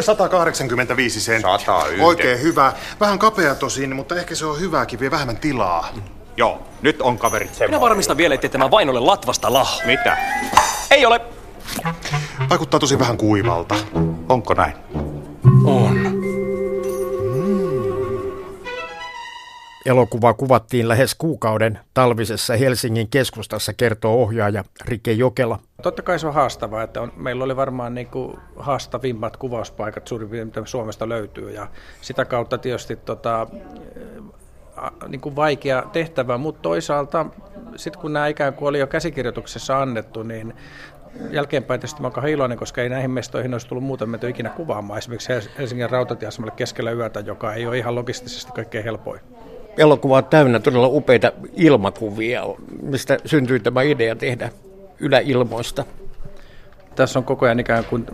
[0.00, 1.58] 185 senttiä.
[1.58, 2.02] 101.
[2.02, 2.72] Oikein hyvä.
[3.00, 5.88] Vähän kapea tosin, mutta ehkä se on hyvääkin, vie vähemmän tilaa.
[6.36, 7.70] Joo, nyt on kaverit sen.
[7.70, 9.80] Minä varmistan vielä, ettei tämä vain ole latvasta lahu.
[9.86, 10.16] Mitä?
[10.90, 11.20] Ei ole.
[12.50, 13.74] Vaikuttaa tosi vähän kuivalta.
[14.28, 14.74] Onko näin?
[15.64, 15.96] On.
[19.86, 25.58] Elokuva kuvattiin lähes kuukauden talvisessa Helsingin keskustassa, kertoo ohjaaja Rike Jokela.
[25.82, 30.28] Totta kai se on haastavaa, että on, meillä oli varmaan niin kuin haastavimmat kuvauspaikat suurin
[30.28, 31.66] piirtein, mitä Suomesta löytyy ja
[32.00, 33.46] sitä kautta tietysti tota,
[35.08, 37.26] niin kuin vaikea tehtävä, mutta toisaalta
[37.76, 40.54] sitten kun nämä ikään kuin oli jo käsikirjoituksessa annettu, niin
[41.30, 44.98] jälkeenpäin tietysti mä olen iloinen, koska ei näihin mestoihin olisi tullut muuten menty ikinä kuvaamaan.
[44.98, 49.20] Esimerkiksi Helsingin rautatieasemalle keskellä yötä, joka ei ole ihan logistisesti kaikkein helpoin.
[49.78, 52.42] Elokuva on täynnä todella upeita ilmakuvia,
[52.82, 54.50] mistä syntyi tämä idea tehdä
[54.98, 55.84] yläilmoista.
[56.94, 58.06] Tässä on koko ajan ikään kuin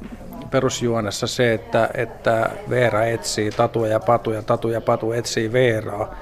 [0.51, 6.15] perusjuonessa se, että, että Veera etsii Tatu ja Patu ja Tatu ja Patu etsii Veeraa.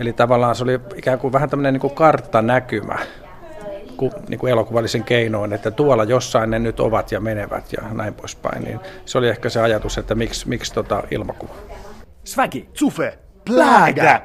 [0.00, 2.98] Eli tavallaan se oli ikään kuin vähän tämmöinen niin kuin karttanäkymä
[3.96, 8.14] ku, niin kuin elokuvallisen keinoin, että tuolla jossain ne nyt ovat ja menevät ja näin
[8.14, 8.64] poispäin.
[8.64, 11.54] Niin se oli ehkä se ajatus, että miksi, miksi tota ilmakuva.
[12.24, 14.22] Sväki, Zufe, Plägä!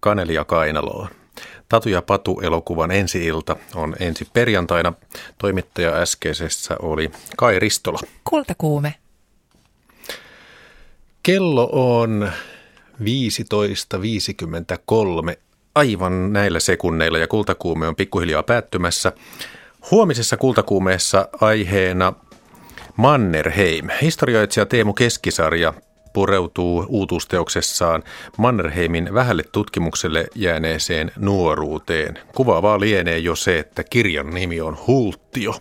[0.00, 1.08] Kaneli ja Kainaloa.
[1.68, 4.92] Tatu ja Patu-elokuvan ensi-ilta on ensi perjantaina.
[5.38, 7.98] Toimittaja äskeisessä oli Kai Ristola.
[8.24, 8.94] Kultakuume.
[11.22, 12.32] Kello on
[13.00, 15.36] 15.53
[15.76, 19.12] aivan näillä sekunneilla ja kultakuume on pikkuhiljaa päättymässä.
[19.90, 22.12] Huomisessa kultakuumeessa aiheena
[22.96, 23.88] Mannerheim.
[24.02, 25.74] Historioitsija Teemu Keskisarja
[26.12, 28.02] pureutuu uutuusteoksessaan
[28.36, 32.18] Mannerheimin vähälle tutkimukselle jääneeseen nuoruuteen.
[32.34, 35.54] Kuvaavaa lienee jo se, että kirjan nimi on Hulttio.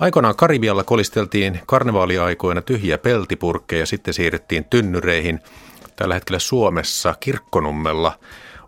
[0.00, 5.40] Aikoinaan Karibialla kolisteltiin karnevaaliaikoina tyhjiä peltipurkkeja, sitten siirryttiin tynnyreihin.
[5.96, 8.18] Tällä hetkellä Suomessa Kirkkonummella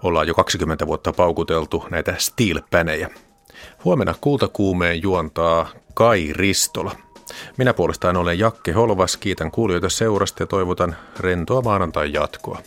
[0.03, 3.11] ollaan jo 20 vuotta paukuteltu näitä steelpänejä.
[3.85, 6.97] Huomenna kultakuumeen juontaa Kai Ristola.
[7.57, 12.59] Minä puolestaan olen Jakke Holvas, kiitän kuulijoita seurasta ja toivotan rentoa maanantai jatkoa.